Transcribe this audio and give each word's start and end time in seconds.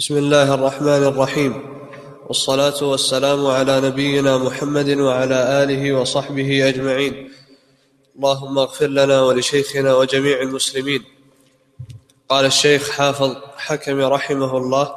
بسم 0.00 0.16
الله 0.16 0.54
الرحمن 0.54 1.04
الرحيم. 1.04 1.52
والصلاة 2.26 2.84
والسلام 2.84 3.46
على 3.46 3.80
نبينا 3.80 4.38
محمد 4.38 4.88
وعلى 4.88 5.62
آله 5.62 5.92
وصحبه 5.92 6.68
أجمعين. 6.68 7.32
اللهم 8.16 8.58
اغفر 8.58 8.86
لنا 8.86 9.22
ولشيخنا 9.22 9.94
وجميع 9.94 10.40
المسلمين. 10.40 11.04
قال 12.28 12.44
الشيخ 12.44 12.90
حافظ 12.90 13.36
حكم 13.56 14.00
رحمه 14.00 14.56
الله 14.56 14.94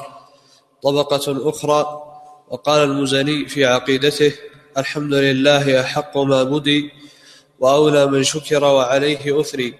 طبقة 0.84 1.50
أخرى 1.50 2.04
وقال 2.50 2.84
المزني 2.90 3.46
في 3.46 3.66
عقيدته 3.66 4.34
الحمد 4.78 5.14
لله 5.14 5.82
أحق 5.82 6.18
ما 6.18 6.44
بدي 6.44 6.92
وأولى 7.60 8.06
من 8.06 8.24
شكر 8.24 8.64
وعليه 8.64 9.42
أثري. 9.42 9.74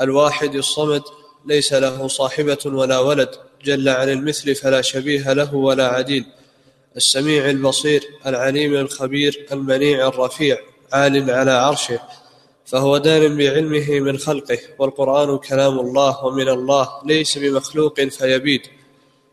الواحد 0.00 0.54
الصمد 0.54 1.02
ليس 1.46 1.72
له 1.72 2.08
صاحبة 2.08 2.62
ولا 2.64 2.98
ولد. 2.98 3.30
جل 3.66 3.88
عن 3.88 4.08
المثل 4.08 4.54
فلا 4.54 4.80
شبيه 4.82 5.32
له 5.32 5.54
ولا 5.54 5.86
عديل. 5.88 6.24
السميع 6.96 7.50
البصير 7.50 8.02
العليم 8.26 8.74
الخبير 8.74 9.46
المنيع 9.52 10.08
الرفيع 10.08 10.58
عال 10.92 11.30
على 11.30 11.50
عرشه 11.50 12.00
فهو 12.66 12.98
دان 12.98 13.36
بعلمه 13.36 14.00
من 14.00 14.18
خلقه 14.18 14.58
والقرآن 14.78 15.38
كلام 15.38 15.78
الله 15.78 16.24
ومن 16.24 16.48
الله 16.48 16.86
ليس 17.04 17.38
بمخلوق 17.38 18.00
فيبيد. 18.00 18.62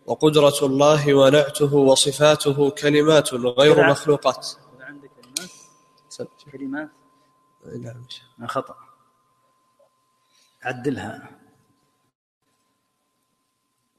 وقدرة 0.05 0.59
الله 0.63 1.13
ونعته 1.13 1.73
وصفاته 1.73 2.69
كلمات 2.69 3.33
غير 3.33 3.77
مخلوقات. 3.89 4.47
عندك 4.81 5.09
كلمات؟ 5.21 5.49
كلمات؟ 6.51 6.89
نعم. 8.37 8.47
خطأ. 8.47 8.75
عدلها. 10.63 11.42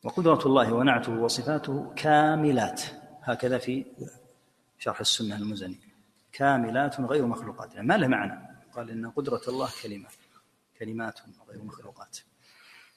وقدرة 0.04 0.46
الله 0.46 0.72
ونعته 0.72 1.12
وصفاته 1.12 1.92
كاملات. 1.96 2.82
هكذا 3.22 3.58
في 3.58 3.84
شرح 4.78 5.00
السنة 5.00 5.36
المزني. 5.36 5.80
كاملات 6.32 7.00
غير 7.00 7.26
مخلوقات. 7.26 7.74
يعني 7.74 7.86
ما 7.86 7.94
له 7.94 8.06
معنى. 8.06 8.56
قال 8.76 8.90
إن 8.90 9.10
قدرة 9.10 9.40
الله 9.48 9.68
كلمة. 9.82 10.08
كلمات 10.78 11.20
غير 11.50 11.62
مخلوقات. 11.62 12.18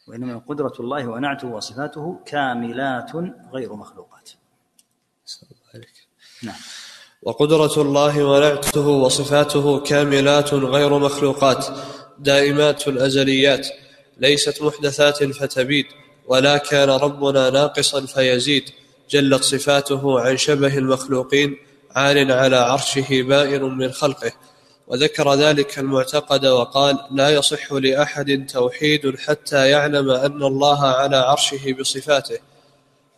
وإنما 0.08 0.38
قدرة 0.38 0.73
الله 0.80 1.08
ونعته 1.08 1.48
وصفاته 1.48 2.20
كاملات 2.26 3.12
غير 3.54 3.73
مخلوقات. 3.73 4.30
نعم. 6.44 6.56
وقدرة 7.22 7.82
الله 7.82 8.23
ونعته 8.23 8.88
وصفاته 8.88 9.80
كاملات 9.80 10.54
غير 10.54 11.00
مخلوقات. 11.00 11.66
دائمات 12.20 12.88
الأزليات. 12.88 13.67
ليست 14.17 14.62
محدثات 14.62 15.23
فتبيد. 15.23 15.86
ولا 16.28 16.58
كان 16.58 16.89
ربنا 16.89 17.50
ناقصا 17.50 18.06
فيزيد 18.06 18.70
جلت 19.09 19.44
صفاته 19.44 20.20
عن 20.20 20.38
شبه 20.38 20.78
المخلوقين 20.78 21.58
عال 21.95 22.31
على 22.31 22.56
عرشه 22.56 23.22
بائن 23.22 23.64
من 23.64 23.92
خلقه. 23.92 24.31
وذكر 24.88 25.33
ذلك 25.33 25.80
المعتقد 25.80 26.45
وقال 26.45 27.00
لا 27.11 27.30
يصح 27.30 27.73
لأحد 27.73 28.48
توحيد 28.53 29.20
حتى 29.20 29.70
يعلم 29.70 30.09
أن 30.09 30.44
الله 30.44 30.86
على 30.86 31.17
عرشه 31.17 31.73
بصفاته. 31.80 32.39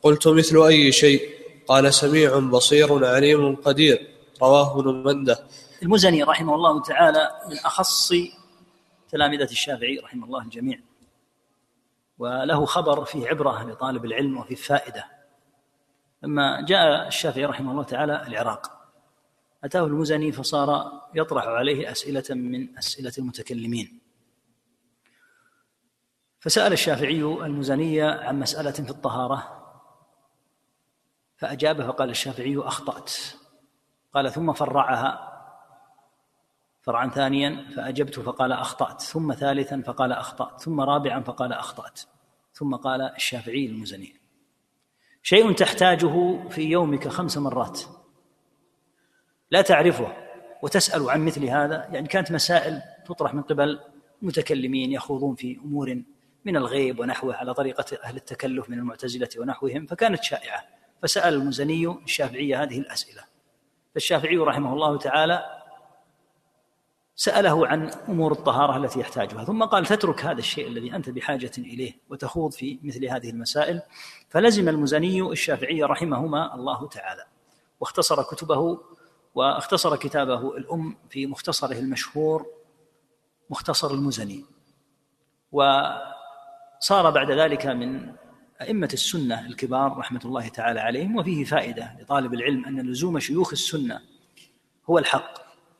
قلت 0.04 0.28
مثل 0.28 0.62
أي 0.68 0.92
شيء؟ 0.92 1.30
قال 1.68 1.94
سميع 1.94 2.40
بصير 2.40 3.06
عليم 3.06 3.56
قدير. 3.56 4.08
رواه 4.42 4.80
ابن 4.80 5.04
مندة. 5.04 5.40
المزني 5.84 6.24
رحمه 6.24 6.56
الله 6.56 6.82
تعالى 6.82 7.30
من 7.50 7.58
أخص 7.58 8.14
تلامذة 9.12 9.52
الشافعي 9.52 9.98
رحمه 9.98 10.26
الله 10.26 10.42
الجميع 10.42 10.80
وله 12.20 12.66
خبر 12.66 13.06
فيه 13.06 13.28
عبرة 13.28 13.64
لطالب 13.64 14.06
العلم 14.06 14.38
وفي 14.38 14.56
فائدة. 14.56 15.06
لما 16.24 16.66
جاء 16.66 17.08
الشافعي 17.08 17.46
رحمه 17.46 17.72
الله 17.72 17.84
تعالى 17.84 18.28
العراق 18.28 18.80
أتاه 19.64 19.86
المزني 19.86 20.32
فصار 20.32 20.92
يطرح 21.16 21.48
عليه 21.48 21.92
أسئلة 21.92 22.24
من 22.30 22.78
أسئلة 22.78 23.14
المتكلمين. 23.18 24.00
فسأل 26.40 26.74
الشافعي 26.74 27.22
المزني 27.22 28.02
عن 28.02 28.40
مسألة 28.40 28.72
في 28.72 28.90
الطهارة 28.90 29.60
فأجاب 31.38 31.88
فقال 31.88 32.10
الشافعي 32.10 32.58
أخطأت. 32.58 33.14
قال 34.14 34.32
ثم 34.32 34.54
فرعها. 34.54 35.26
فرعا 36.82 37.10
ثانيا 37.10 37.70
فأجبت 37.76 38.20
فقال 38.20 38.52
أخطأت. 38.52 39.02
ثم 39.02 39.34
ثالثا 39.34 39.82
فقال 39.86 40.12
أخطأت. 40.12 40.62
ثم 40.62 40.82
رابعا 40.82 41.20
فقال 41.20 41.54
أخطأت. 41.54 42.02
ثم 42.60 42.76
قال 42.76 43.02
الشافعي 43.02 43.66
المزني. 43.66 44.16
شيء 45.24 45.52
تحتاجه 45.52 46.40
في 46.50 46.62
يومك 46.62 47.08
خمس 47.08 47.38
مرات. 47.38 47.82
لا 49.52 49.62
تعرفه 49.62 50.14
وتسأل 50.62 51.10
عن 51.10 51.26
مثل 51.26 51.46
هذا. 51.46 51.88
يعني 51.92 52.08
كانت 52.08 52.32
مسائل 52.32 52.82
تطرح 53.06 53.34
من 53.34 53.42
قبل 53.42 53.80
متكلمين 54.22 54.92
يخوضون 54.92 55.36
في 55.36 55.58
أمور 55.66 56.02
من 56.46 56.58
الغيب 56.58 57.00
ونحوه 57.00 57.36
على 57.36 57.54
طريقة 57.54 57.98
أهل 58.04 58.16
التكلف 58.16 58.70
من 58.70 58.80
المعتزلة 58.80 59.30
ونحوهم 59.38 59.86
فكانت 59.86 60.24
شائعة. 60.24 60.64
فسأل 61.02 61.34
المزني 61.34 61.88
الشافعية 61.88 62.64
هذه 62.64 62.80
الأسئلة. 62.80 63.24
فالشافعي 63.94 64.38
رحمه 64.38 64.74
الله 64.74 64.98
تعالى 64.98 65.59
سأله 67.20 67.68
عن 67.68 67.90
أمور 68.10 68.32
الطهارة 68.32 68.78
التي 68.78 69.00
يحتاجها 69.00 69.44
ثم 69.44 69.64
قال 69.64 69.86
تترك 69.86 70.26
هذا 70.26 70.40
الشيء 70.40 70.68
الذي 70.68 70.96
أنت 70.96 71.10
بحاجة 71.10 71.52
إليه 71.58 71.94
وتخوض 72.10 72.52
في 72.52 72.80
مثل 72.84 73.06
هذه 73.06 73.30
المسائل. 73.30 73.82
فلزم 74.30 74.70
المزني 74.70 75.22
الشافعي 75.22 75.84
رحمهما 75.84 76.56
الله 76.56 76.88
تعالى 76.88 77.26
واختصر 77.80 78.24
كتبه 78.24 78.80
واختصر 79.36 79.96
كتابه 79.96 80.58
الأم 80.58 80.96
في 81.10 81.28
مختصره 81.28 81.80
المشهور 81.80 82.46
مختصر 83.50 83.92
المزني. 83.92 84.46
وصار 85.52 87.10
بعد 87.10 87.32
ذلك 87.32 87.66
من 87.66 88.14
أئمة 88.62 88.90
السنة 88.94 89.46
الكبار 89.48 89.98
رحمة 89.98 90.22
الله 90.26 90.48
تعالى 90.48 90.80
عليهم 90.80 91.16
وفيه 91.16 91.44
فائدة 91.44 91.96
لطالب 92.00 92.34
العلم 92.34 92.66
أن 92.66 92.90
لزوم 92.90 93.20
شيوخ 93.20 93.52
السنة 93.52 94.02
هو 94.90 94.98
الحق 94.98 95.34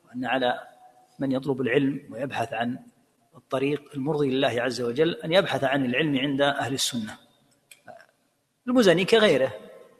وأن 0.08 0.24
على 0.24 0.69
من 1.20 1.32
يطلب 1.32 1.60
العلم 1.60 2.00
ويبحث 2.10 2.52
عن 2.52 2.78
الطريق 3.36 3.90
المرضي 3.94 4.30
لله 4.30 4.62
عز 4.62 4.80
وجل 4.80 5.14
أن 5.14 5.32
يبحث 5.32 5.64
عن 5.64 5.84
العلم 5.84 6.18
عند 6.18 6.40
أهل 6.40 6.74
السنة. 6.74 7.18
المزني 8.68 9.04
كغيره 9.04 9.52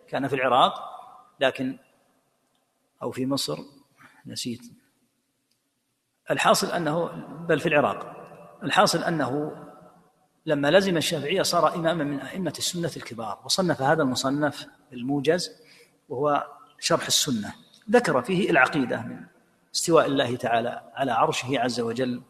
كان 0.08 0.28
في 0.28 0.34
العراق 0.34 0.74
لكن 1.40 1.78
أو 3.02 3.10
في 3.10 3.26
مصر 3.26 3.58
نسيت. 4.26 4.62
الحاصل 6.30 6.72
أنه 6.72 7.06
بل 7.48 7.60
في 7.60 7.68
العراق. 7.68 8.16
الحاصل 8.62 9.02
أنه 9.02 9.56
لما 10.46 10.70
لزم 10.70 10.96
الشافعية 10.96 11.42
صار 11.42 11.74
إماما 11.74 12.04
من 12.04 12.20
أئمة 12.20 12.54
السنة 12.58 12.90
الكبار 12.96 13.42
وصنف 13.44 13.82
هذا 13.82 14.02
المصنف 14.02 14.66
الموجز 14.92 15.50
وهو 16.08 16.46
شرح 16.78 17.06
السنة. 17.06 17.54
ذكر 17.90 18.22
فيه 18.22 18.50
العقيدة 18.50 19.02
من 19.02 19.26
استواء 19.74 20.06
الله 20.06 20.36
تعالى 20.36 20.82
على 20.94 21.12
عرشه 21.12 21.60
عز 21.60 21.80
وجل 21.80 22.22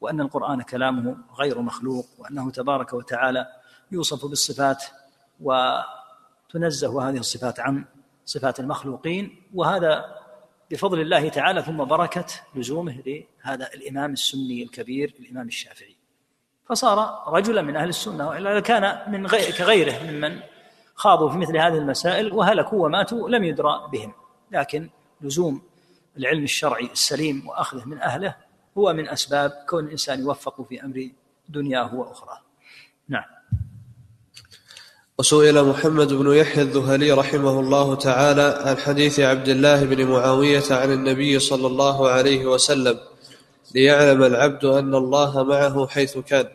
وأن 0.00 0.20
القرآن 0.20 0.62
كلامه 0.62 1.16
غير 1.38 1.62
مخلوق 1.62 2.06
وأنه 2.18 2.50
تبارك 2.50 2.92
وتعالى 2.92 3.46
يوصف 3.92 4.26
بالصفات 4.26 4.84
وتنزه 5.40 7.08
هذه 7.08 7.18
الصفات 7.18 7.60
عن 7.60 7.84
صفات 8.24 8.60
المخلوقين. 8.60 9.42
وهذا 9.54 10.04
بفضل 10.70 11.00
الله 11.00 11.28
تعالى 11.28 11.62
ثم 11.62 11.84
بركة 11.84 12.26
لزومه 12.54 13.02
لهذا 13.06 13.68
الإمام 13.74 14.12
السني 14.12 14.62
الكبير 14.62 15.14
الإمام 15.20 15.46
الشافعي. 15.46 15.96
فصار 16.68 17.24
رجلا 17.26 17.62
من 17.62 17.76
أهل 17.76 17.88
السنة 17.88 18.28
وإلا 18.28 18.60
كان 18.60 19.12
من 19.12 19.26
غير 19.26 19.50
كغيره 19.50 20.02
ممن 20.10 20.40
خاضوا 20.94 21.30
في 21.30 21.36
مثل 21.38 21.56
هذه 21.56 21.78
المسائل 21.78 22.32
وهلكوا 22.32 22.86
وماتوا 22.86 23.28
لم 23.28 23.44
يدرى 23.44 23.88
بهم. 23.92 24.12
لكن 24.50 24.90
لزوم 25.20 25.62
العلم 26.16 26.44
الشرعي 26.44 26.86
السليم 26.92 27.48
وأخذه 27.48 27.84
من 27.84 27.98
أهله 27.98 28.36
هو 28.78 28.92
من 28.92 29.08
أسباب 29.08 29.50
كون 29.68 29.84
الإنسان 29.84 30.20
يوفق 30.20 30.68
في 30.68 30.84
أمر 30.84 31.10
دنياه 31.48 31.94
واخراه. 31.94 32.40
نعم. 33.08 33.24
وسئل 35.18 35.64
محمد 35.64 36.12
بن 36.12 36.34
يحيى 36.34 36.62
الذهلي 36.62 37.12
رحمه 37.12 37.60
الله 37.60 37.94
تعالى 37.94 38.62
عن 38.64 38.76
حديث 38.76 39.20
عبد 39.20 39.48
الله 39.48 39.84
بن 39.84 40.04
معاوية 40.04 40.62
عن 40.70 40.92
النبي 40.92 41.38
صلى 41.38 41.66
الله 41.66 42.08
عليه 42.08 42.46
وسلم 42.46 43.00
ليعلم 43.74 44.22
العبد 44.22 44.64
أن 44.64 44.94
الله 44.94 45.42
معه 45.42 45.86
حيث 45.86 46.18
كان 46.18 46.48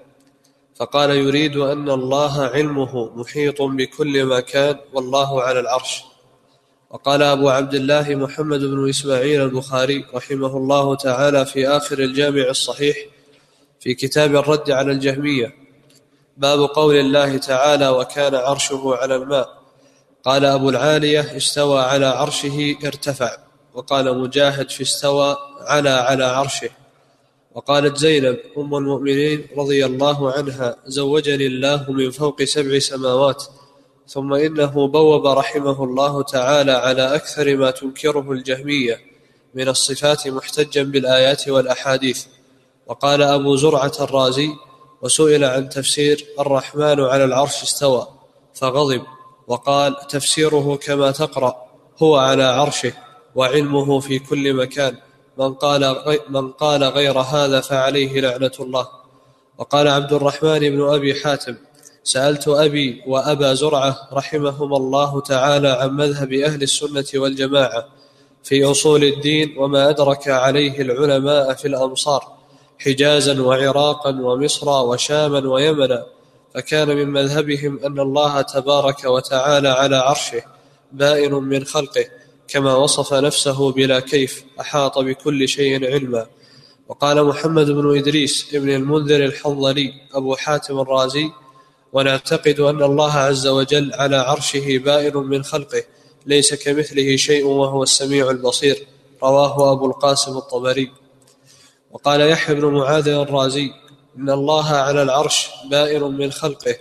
فقال 0.76 1.10
يريد 1.10 1.58
أن 1.58 1.90
الله 1.90 2.46
علمه 2.46 3.12
محيط 3.16 3.62
بكل 3.62 4.24
ما 4.24 4.40
كان 4.40 4.80
والله 4.94 5.42
على 5.42 5.60
العرش 5.60 6.04
وقال 6.94 7.24
أبو 7.24 7.50
عبد 7.50 7.74
الله 7.74 8.16
محمد 8.16 8.60
بن 8.60 8.90
إسماعيل 8.90 9.42
البخاري 9.42 10.06
رحمه 10.14 10.58
الله 10.58 10.96
تعالى 10.96 11.46
في 11.46 11.68
آخر 11.68 12.00
الجامع 12.00 12.50
الصحيح 12.50 12.98
في 13.80 13.94
كتاب 13.94 14.36
الرد 14.36 14.72
على 14.72 14.92
الجهمية. 14.92 15.54
باب 16.38 16.60
قول 16.60 16.96
الله 16.96 17.38
تعالى 17.38 17.90
وكان 17.90 18.36
عرشه 18.36 18.96
على 18.96 19.16
الماء 19.16 19.50
قال 20.26 20.46
أبو 20.46 20.70
العالية 20.70 21.38
استوى 21.38 21.82
على 21.82 22.06
عرشه 22.06 22.76
ارتفع 22.86 23.38
وقال 23.74 24.20
مجاهد 24.20 24.70
في 24.70 24.84
استوى 24.84 25.38
على 25.62 25.90
على 25.90 26.24
عرشه 26.24 26.70
وقالت 27.56 27.98
زينب 27.98 28.40
أم 28.58 28.76
المؤمنين 28.76 29.48
رضي 29.58 29.86
الله 29.86 30.32
عنها 30.32 30.76
زوجني 30.86 31.48
الله 31.48 31.92
من 31.92 32.12
فوق 32.12 32.44
سبع 32.44 32.80
سماوات 32.80 33.44
ثم 34.08 34.34
إنه 34.34 34.88
بوب 34.88 35.28
رحمه 35.28 35.84
الله 35.84 36.24
تعالى 36.24 36.72
على 36.72 37.16
أكثر 37.16 37.56
ما 37.56 37.72
تنكره 37.72 38.32
الجهمية 38.32 39.00
من 39.56 39.68
الصفات 39.68 40.28
محتجا 40.28 40.84
بالآيات 40.84 41.50
والأحاديث. 41.50 42.26
وقال 42.88 43.22
أبو 43.22 43.56
زرعة 43.56 43.92
الرازي 44.00 44.50
وسئل 45.02 45.44
عن 45.44 45.70
تفسير 45.70 46.26
الرحمن 46.40 47.00
على 47.00 47.24
العرش 47.24 47.64
استوى 47.64 48.08
فغضب 48.54 49.02
وقال 49.48 50.08
تفسيره 50.08 50.76
كما 50.76 51.12
تقرأ 51.12 51.64
هو 51.98 52.16
على 52.16 52.44
عرشه 52.44 52.94
وعلمه 53.36 54.00
في 54.00 54.20
كل 54.20 54.54
مكان. 54.54 54.98
من 55.38 55.54
قال 55.54 55.96
من 56.30 56.52
قال 56.52 56.84
غير 56.84 57.20
هذا 57.20 57.62
فعليه 57.62 58.22
لعنة 58.22 58.52
الله. 58.60 58.88
وقال 59.58 59.88
عبد 59.88 60.14
الرحمن 60.14 60.60
بن 60.60 60.94
أبي 60.94 61.16
حاتم 61.16 61.56
سألت 62.04 62.48
أبي 62.48 63.02
وأبا 63.08 63.54
زرعة 63.54 64.10
رحمهما 64.14 64.78
الله 64.78 65.22
تعالى 65.22 65.68
عن 65.70 65.90
مذهب 65.90 66.34
أهل 66.34 66.64
السنة 66.64 67.06
والجماعة 67.16 67.86
في 68.44 68.66
أصول 68.66 69.04
الدين 69.04 69.56
وما 69.58 69.90
أدرك 69.90 70.28
عليه 70.28 70.82
العلماء 70.82 71.54
في 71.54 71.68
الأمصار 71.68 72.38
حجازا 72.80 73.42
وعراقا 73.42 74.10
ومصر 74.10 74.70
وشاما 74.70 75.50
ويمنا 75.50 76.06
فكان 76.56 76.88
من 76.88 77.10
مذهبهم 77.10 77.80
أن 77.86 78.00
الله 78.00 78.42
تبارك 78.42 79.06
وتعالى 79.06 79.70
على 79.70 79.96
عرشه 79.96 80.44
بائن 80.92 81.34
من 81.34 81.66
خلقه 81.66 82.06
كما 82.48 82.76
وصف 82.76 83.14
نفسه 83.14 83.72
بلا 83.72 84.00
كيف 84.00 84.46
أحاط 84.60 85.00
بكل 85.00 85.48
شيء 85.48 85.86
علما. 85.94 86.26
وقال 86.88 87.24
محمد 87.24 87.72
بن 87.72 87.98
إدريس 87.98 88.56
ابن 88.56 88.70
المنذر 88.70 89.26
الحنظلي 89.26 89.94
أبو 90.14 90.36
حاتم 90.36 90.80
الرازي 90.80 91.32
ونعتقد 91.94 92.60
أن 92.60 92.84
الله 92.84 93.14
عز 93.14 93.48
وجل 93.48 93.94
على 93.94 94.18
عرشه 94.18 94.78
بائن 94.78 95.18
من 95.18 95.44
خلقه 95.44 95.84
ليس 96.26 96.54
كمثله 96.54 97.16
شيء 97.16 97.46
وهو 97.46 97.84
السميع 97.84 98.30
البصير. 98.30 98.88
رواه 99.24 99.72
أبو 99.72 99.86
القاسم 99.86 100.38
الطبري. 100.38 100.92
وقال 101.92 102.22
يحيى 102.22 102.56
بن 102.56 102.66
معاذ 102.66 103.08
الرازي 103.08 103.72
إن 104.18 104.30
الله 104.30 104.68
على 104.70 105.04
العرش 105.04 105.50
بائن 105.70 106.04
من 106.04 106.32
خلقه. 106.32 106.76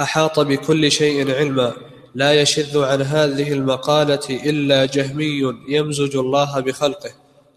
أحاط 0.00 0.40
بكل 0.40 0.92
شيء 0.92 1.34
علما 1.34 1.72
لا 2.14 2.40
يشذ 2.40 2.84
عن 2.84 3.02
هذه 3.02 3.52
المقالة 3.52 4.26
إلا 4.30 4.84
جهمي 4.84 5.54
يمزج 5.68 6.16
الله 6.16 6.60
بخلقه. 6.60 7.10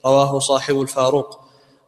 رواه 0.05 0.39
صاحب 0.39 0.81
الفاروق. 0.81 1.39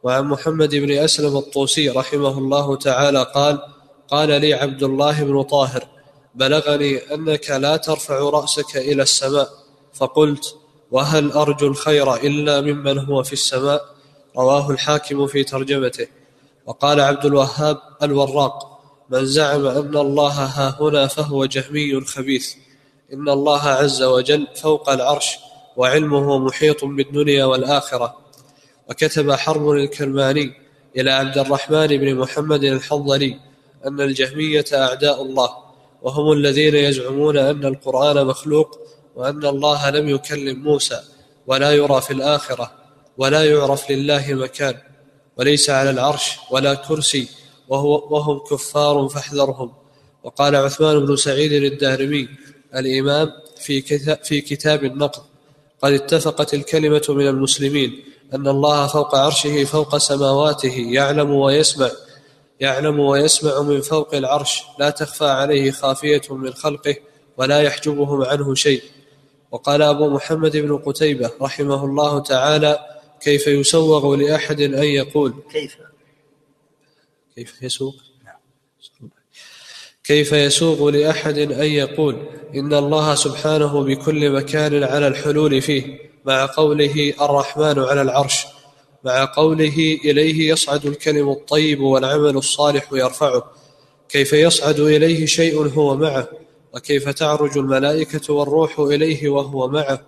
وعن 0.02 0.24
محمد 0.24 0.74
بن 0.74 0.90
أسلم 0.90 1.36
الطوسي 1.36 1.88
رحمه 1.88 2.38
الله 2.38 2.76
تعالى 2.76 3.26
قال 3.34 3.75
قال 4.08 4.40
لي 4.40 4.54
عبد 4.54 4.82
الله 4.82 5.24
بن 5.24 5.42
طاهر 5.42 5.84
بلغني 6.34 6.98
أنك 6.98 7.50
لا 7.50 7.76
ترفع 7.76 8.18
رأسك 8.18 8.76
إلى 8.76 9.02
السماء. 9.02 9.48
فقلت 9.94 10.56
وهل 10.90 11.32
أرجو 11.32 11.66
الخير 11.66 12.14
إلا 12.14 12.60
ممن 12.60 12.98
هو 12.98 13.22
في 13.22 13.32
السماء؟ 13.32 13.84
رواه 14.36 14.70
الحاكم 14.70 15.26
في 15.26 15.44
ترجمته. 15.44 16.06
وقال 16.66 17.00
عبد 17.00 17.24
الوهاب 17.24 17.78
الوراق 18.02 18.80
من 19.10 19.26
زعم 19.26 19.66
أن 19.66 19.96
الله 19.96 20.32
ها 20.32 20.76
هنا 20.80 21.06
فهو 21.06 21.44
جهمي 21.44 22.00
خبيث. 22.00 22.54
إن 23.12 23.28
الله 23.28 23.62
عز 23.62 24.02
وجل 24.02 24.46
فوق 24.54 24.90
العرش 24.90 25.36
وعلمه 25.76 26.38
محيط 26.38 26.84
بالدنيا 26.84 27.44
والآخرة. 27.44 28.16
وكتب 28.90 29.32
حرب 29.32 29.70
الكرماني 29.70 30.52
إلى 30.96 31.10
عبد 31.10 31.38
الرحمن 31.38 31.86
بن 31.86 32.14
محمد 32.14 32.64
الحنظلي 32.64 33.40
أن 33.86 34.00
الجهمية 34.00 34.64
أعداء 34.74 35.22
الله 35.22 35.50
وهم 36.02 36.32
الذين 36.32 36.74
يزعمون 36.74 37.36
أن 37.36 37.64
القرآن 37.64 38.26
مخلوق 38.26 38.78
وأن 39.16 39.46
الله 39.46 39.90
لم 39.90 40.08
يكلم 40.08 40.62
موسى 40.62 41.00
ولا 41.46 41.72
يرى 41.72 42.00
في 42.00 42.12
الآخرة 42.12 42.72
ولا 43.18 43.44
يعرف 43.44 43.90
لله 43.90 44.34
مكان 44.34 44.74
وليس 45.36 45.70
على 45.70 45.90
العرش 45.90 46.32
ولا 46.50 46.74
كرسي 46.74 47.28
وهو 47.68 48.14
وهم 48.14 48.38
كفار 48.38 49.08
فاحذرهم. 49.08 49.72
وقال 50.24 50.56
عثمان 50.56 51.06
بن 51.06 51.16
سعيد 51.16 51.52
الدارمي 51.52 52.28
الإمام 52.74 53.32
في 53.56 53.80
كتاب, 53.80 54.18
في 54.24 54.40
كتاب 54.40 54.84
النقد 54.84 55.22
قد 55.82 55.92
اتفقت 55.92 56.54
الكلمة 56.54 57.02
من 57.08 57.28
المسلمين 57.28 58.04
أن 58.34 58.48
الله 58.48 58.86
فوق 58.86 59.14
عرشه 59.14 59.64
فوق 59.64 59.96
سماواته 59.96 60.74
يعلم 60.78 61.30
ويسمع 61.30 61.90
يعلم 62.60 63.00
ويسمع 63.00 63.62
من 63.62 63.80
فوق 63.80 64.14
العرش 64.14 64.62
لا 64.78 64.90
تخفى 64.90 65.24
عليه 65.24 65.70
خافية 65.70 66.22
من 66.30 66.54
خلقه 66.54 66.96
ولا 67.36 67.62
يحجبهم 67.62 68.24
عنه 68.24 68.54
شيء. 68.54 68.82
وقال 69.50 69.82
أبو 69.82 70.10
محمد 70.10 70.56
بن 70.56 70.76
قتيبة 70.78 71.30
رحمه 71.42 71.84
الله 71.84 72.20
تعالى 72.20 72.78
كيف 73.20 73.46
يسوغ 73.46 74.14
لأحد 74.14 74.60
أن 74.60 74.84
يقول؟ 74.84 75.34
كيف؟ 75.52 75.76
كيف 77.34 77.62
يسوق 77.62 77.94
كيف 80.04 80.32
يسوغ 80.32 80.90
لأحد 80.90 81.38
أن 81.38 81.66
يقول؟ 81.66 82.28
إن 82.54 82.74
الله 82.74 83.14
سبحانه 83.14 83.84
بكل 83.84 84.30
مكان 84.30 84.84
على 84.84 85.08
الحلول 85.08 85.62
فيه 85.62 85.98
مع 86.24 86.46
قوله 86.46 87.14
الرحمن 87.20 87.78
على 87.78 88.02
العرش. 88.02 88.46
مع 89.04 89.24
قوله 89.24 89.98
إليه 90.04 90.50
يصعد 90.50 90.86
الكلم 90.86 91.28
الطيب 91.30 91.80
والعمل 91.80 92.36
الصالح 92.36 92.88
يرفعه. 92.92 93.50
كيف 94.08 94.32
يصعد 94.32 94.80
إليه 94.80 95.26
شيء 95.26 95.72
هو 95.74 95.96
معه؟ 95.96 96.28
وكيف 96.74 97.08
تعرج 97.08 97.58
الملائكة 97.58 98.34
والروح 98.34 98.78
إليه 98.78 99.28
وهو 99.28 99.68
معه؟ 99.68 100.00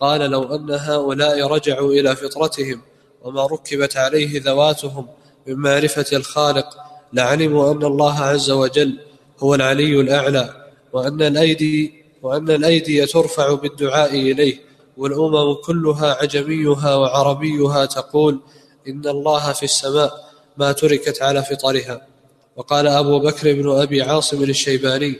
قال 0.00 0.30
لو 0.30 0.54
أن 0.54 0.70
هؤلاء 0.70 1.46
رجعوا 1.46 1.92
إلى 1.92 2.16
فطرتهم 2.16 2.80
وما 3.22 3.46
ركبت 3.46 3.96
عليه 3.96 4.42
ذواتهم 4.42 5.06
من 5.46 5.54
معرفة 5.54 6.16
الخالق 6.16 6.66
لعلموا 7.12 7.72
أن 7.72 7.84
الله 7.84 8.20
عز 8.20 8.50
وجل 8.50 8.98
هو 9.38 9.54
العلي 9.54 10.00
الأعلى 10.00 10.66
وأن 10.92 11.22
الأيدي 11.22 12.04
وأن 12.22 12.50
الأيدي 12.50 13.06
ترفع 13.06 13.54
بالدعاء 13.54 14.14
إليه. 14.14 14.69
والأمم 15.00 15.54
كلها 15.54 16.14
عجميها 16.14 16.94
وعربيها 16.94 17.84
تقول 17.84 18.40
إن 18.88 19.08
الله 19.08 19.52
في 19.52 19.62
السماء 19.62 20.30
ما 20.56 20.72
تركت 20.72 21.22
على 21.22 21.42
فطرها. 21.42 22.06
وقال 22.56 22.86
أبو 22.86 23.18
بكر 23.18 23.52
بن 23.52 23.70
أبي 23.70 24.02
عاصم 24.02 24.42
الشيباني 24.42 25.16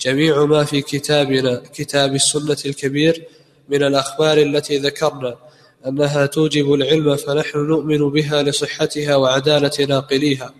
جميع 0.00 0.44
ما 0.44 0.64
في 0.64 0.82
كتابنا 0.82 1.62
كتاب 1.74 2.14
السنة 2.14 2.56
الكبير 2.66 3.24
من 3.68 3.82
الأخبار 3.82 4.38
التي 4.38 4.78
ذكرنا 4.78 5.36
أنها 5.86 6.26
توجب 6.26 6.74
العلم 6.74 7.16
فنحن 7.16 7.58
نؤمن 7.58 8.10
بها 8.10 8.42
لصحتها 8.42 9.16
وعدالة 9.16 9.84
ناقليها 9.88 10.54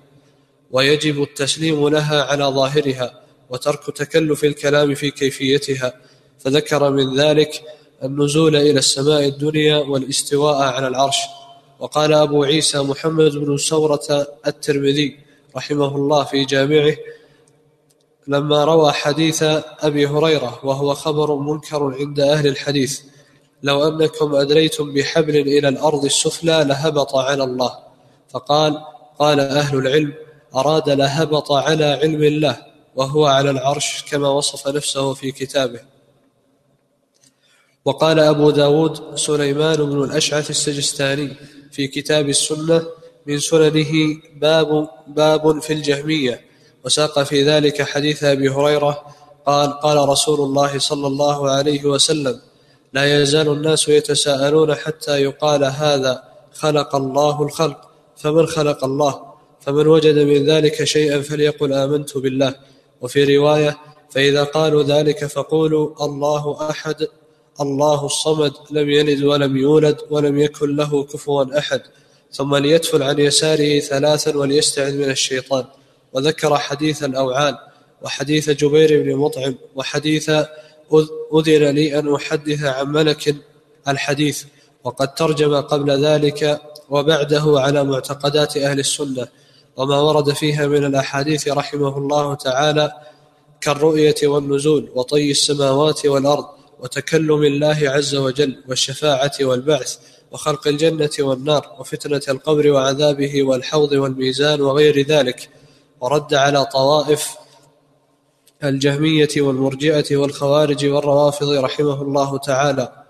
ويجب 0.71 1.23
التسليم 1.23 1.89
لها 1.89 2.23
على 2.23 2.45
ظاهرها 2.45 3.21
وترك 3.51 3.97
تكلف 3.97 4.45
الكلام 4.45 4.95
في 4.95 5.11
كيفيتها. 5.11 5.95
فذكر 6.39 6.91
من 6.91 7.17
ذلك 7.21 7.63
النزول 8.05 8.57
إلى 8.57 8.79
السماء 8.79 9.29
الدنيا 9.29 9.79
والاستواء 9.79 10.57
على 10.63 10.89
العرش. 10.89 11.17
وقال 11.81 12.13
أبو 12.13 12.45
عيسى 12.45 12.79
محمد 12.79 13.33
بن 13.33 13.57
سورة 13.57 14.27
الترمذي 14.47 15.19
رحمه 15.57 15.97
الله 15.97 16.25
في 16.25 16.45
جامعه 16.45 16.97
لما 18.29 18.65
روى 18.65 18.93
حديث 18.93 19.43
أبي 19.81 20.07
هريرة 20.07 20.61
وهو 20.65 20.95
خبر 20.95 21.37
منكر 21.37 21.95
عند 21.95 22.21
أهل 22.21 22.47
الحديث 22.47 23.01
لو 23.63 23.89
أنكم 23.89 24.35
أدريتم 24.35 24.95
بحبل 24.95 25.37
إلى 25.37 25.69
الأرض 25.69 26.05
السفلى 26.05 26.65
لهبط 26.65 27.15
على 27.17 27.45
الله. 27.45 27.79
فقال 28.29 28.81
قال 29.19 29.41
أهل 29.41 29.79
العلم 29.79 30.13
أراد 30.55 30.91
لهبط 30.91 31.53
على 31.53 31.85
علم 31.85 32.23
الله 32.23 32.57
وهو 32.97 33.27
على 33.27 33.51
العرش 33.51 34.05
كما 34.11 34.29
وصف 34.29 34.69
نفسه 34.69 35.15
في 35.15 35.33
كتابه. 35.33 35.94
وقال 37.85 38.19
أبو 38.19 38.51
داود 38.51 39.17
سليمان 39.17 39.77
بن 39.77 40.05
الأشعث 40.05 40.51
السجستاني 40.51 41.37
في 41.73 41.87
كتاب 41.87 42.29
السنة 42.29 42.87
من 43.27 43.39
سننه 43.39 43.93
باب, 44.37 44.89
باب 45.07 45.63
في 45.63 45.73
الجهمية 45.73 46.41
وساق 46.85 47.23
في 47.23 47.43
ذلك 47.43 47.83
حديث 47.83 48.25
أبي 48.25 48.49
هريرة 48.49 49.03
قال 49.47 49.73
قال 49.81 50.09
رسول 50.09 50.41
الله 50.41 50.79
صلى 50.79 51.07
الله 51.07 51.51
عليه 51.51 51.85
وسلم 51.85 52.41
لا 52.93 53.23
يزال 53.23 53.49
الناس 53.49 53.89
يتساءلون 53.89 54.75
حتى 54.75 55.23
يقال 55.23 55.65
هذا 55.65 56.23
خلق 56.53 56.97
الله 56.97 57.43
الخلق 57.43 57.81
فمن 58.17 58.47
خلق 58.47 58.85
الله؟ 58.85 59.21
فمن 59.61 59.87
وجد 59.87 60.19
من 60.19 60.47
ذلك 60.47 60.85
شيئا 60.85 61.21
فليقل 61.21 61.73
آمنت 61.73 62.19
بالله. 62.19 62.55
وفي 63.01 63.37
رواية 63.37 63.79
فإذا 64.11 64.45
قالوا 64.45 64.83
ذلك 64.83 65.27
فقولوا 65.27 66.05
الله 66.05 66.71
أحد 66.71 67.07
الله 67.61 68.07
الصمد 68.07 68.53
لم 68.71 68.91
يلد 68.91 69.25
ولم 69.25 69.57
يولد 69.57 69.97
ولم 70.11 70.39
يكن 70.39 70.77
له 70.77 71.05
كفوا 71.05 71.59
أحد 71.59 71.83
ثم 72.33 72.57
ليدفل 72.57 73.03
عن 73.03 73.19
يساره 73.19 73.81
ثلاثا 73.81 74.37
وليستعذ 74.37 74.95
من 74.97 75.11
الشيطان. 75.11 75.65
وذكر 76.13 76.59
حديث 76.59 77.05
الأوعال 77.05 77.59
وحديث 78.03 78.51
جبير 78.51 79.03
بن 79.03 79.17
مطعم 79.17 79.55
وحديث 79.75 80.31
أذن 81.35 81.69
لي 81.75 81.99
أن 81.99 82.15
أحدث 82.15 82.65
عن 82.65 82.87
ملك 82.93 83.37
الحديث 83.89 84.45
وقد 84.85 85.15
ترجم 85.15 85.61
قبل 85.61 86.05
ذلك 86.05 86.61
وبعده 86.91 87.61
على 87.61 87.85
معتقدات 87.85 88.57
أهل 88.57 88.79
السنة. 88.79 89.29
وما 89.77 90.01
ورد 90.01 90.33
فيها 90.33 90.67
من 90.67 90.85
الأحاديث 90.85 91.49
رحمه 91.49 91.99
الله 91.99 92.35
تعالى 92.35 92.93
كالرؤية 93.61 94.15
والنزول 94.25 94.91
وطي 94.95 95.31
السماوات 95.31 96.07
والأرض. 96.07 96.45
وتكلم 96.81 97.43
الله 97.43 97.79
عز 97.83 98.15
وجل 98.15 98.63
والشفاعة 98.69 99.33
والبعث 99.41 99.99
وخلق 100.31 100.69
الجنة 100.69 101.11
والنار 101.21 101.77
وفتنة 101.79 102.23
القبر 102.29 102.71
وعذابه 102.71 103.43
والحوض 103.43 103.93
والميزان 103.93 104.61
وغير 104.61 105.07
ذلك 105.07 105.49
ورد 106.01 106.35
على 106.35 106.65
طوائف 106.65 107.29
الجهمية 108.65 109.29
والمرجئة 109.37 110.17
والخوارج 110.17 110.87
والروافض 110.87 111.49
رحمه 111.49 112.03
الله 112.03 112.39
تعالى. 112.39 113.05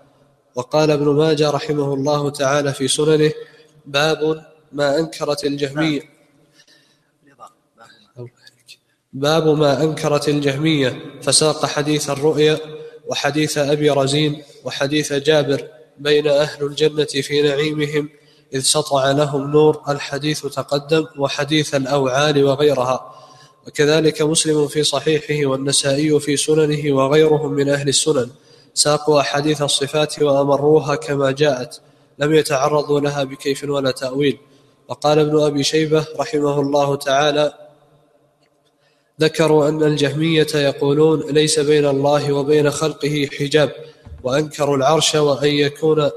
وقال 0.55 0.91
ابن 0.91 1.05
ماجه 1.05 1.49
رحمه 1.49 1.93
الله 1.93 2.29
تعالى 2.29 2.73
في 2.73 2.87
سننه 2.87 3.31
باب 3.85 4.45
ما 4.71 4.99
أنكرت 4.99 5.45
الجهمية. 5.45 6.01
باب 9.13 9.47
ما 9.47 9.83
أنكرت 9.83 10.29
الجهمية. 10.29 11.19
فساق 11.21 11.65
حديث 11.65 12.09
الرؤيا 12.09 12.59
وحديث 13.07 13.57
أبي 13.57 13.89
رزين 13.89 14.43
وحديث 14.63 15.13
جابر 15.13 15.67
بين 15.99 16.27
أهل 16.27 16.65
الجنة 16.65 17.05
في 17.05 17.41
نعيمهم 17.41 18.09
إذ 18.53 18.59
سطع 18.59 19.11
لهم 19.11 19.51
نور 19.51 19.81
الحديث 19.89 20.45
تقدم 20.45 21.05
وحديث 21.19 21.75
الأوعال 21.75 22.43
وغيرها. 22.43 23.15
وكذلك 23.67 24.21
مسلم 24.21 24.67
في 24.67 24.83
صحيحه 24.83 25.49
والنسائي 25.49 26.19
في 26.19 26.37
سننه 26.37 26.95
وغيرهم 26.95 27.51
من 27.51 27.69
أهل 27.69 27.87
السنن 27.87 28.29
ساقوا 28.73 29.21
أحاديث 29.21 29.61
الصفات 29.61 30.21
وأمروها 30.21 30.95
كما 30.95 31.31
جاءت. 31.31 31.81
لم 32.19 32.35
يتعرضوا 32.35 32.99
لها 32.99 33.23
بكيف 33.23 33.63
ولا 33.63 33.91
تأويل. 33.91 34.37
وقال 34.87 35.19
ابن 35.19 35.41
أبي 35.41 35.63
شيبة 35.63 36.05
رحمه 36.19 36.61
الله 36.61 36.95
تعالى 36.95 37.64
ذكروا 39.21 39.69
أن 39.69 39.83
الجهمية 39.83 40.47
يقولون 40.55 41.23
ليس 41.31 41.59
بين 41.59 41.85
الله 41.85 42.33
وبين 42.33 42.71
خلقه 42.71 43.29
حجاب 43.39 43.71
وأنكروا 44.23 44.77
العرش 44.77 45.15
وأن 45.15 45.51
يكون 45.51 46.09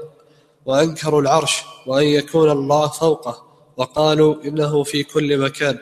وأنكروا 0.65 1.21
العرش 1.21 1.63
وأن 1.87 2.03
يكون 2.03 2.51
الله 2.51 2.87
فوقه 2.87 3.43
وقالوا 3.77 4.35
إنه 4.45 4.83
في 4.83 5.03
كل 5.03 5.37
مكان. 5.37 5.77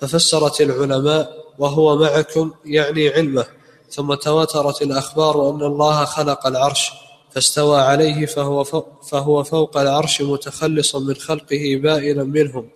ففسرت 0.00 0.60
العلماء 0.60 1.44
وهو 1.58 1.96
معكم 1.96 2.52
يعني 2.64 3.08
علمه 3.08 3.46
ثم 3.90 4.14
تواترت 4.14 4.82
الأخبار 4.82 5.50
أن 5.50 5.62
الله 5.62 6.04
خلق 6.04 6.46
العرش 6.46 6.90
فاستوى 7.30 7.80
عليه 7.80 8.26
فهو 8.26 8.64
فوق, 8.64 9.04
فهو 9.04 9.44
فوق 9.44 9.76
العرش 9.76 10.22
متخلصا 10.22 10.98
من 10.98 11.14
خلقه 11.14 11.80
بائنا 11.82 12.24
منهم. 12.24 12.68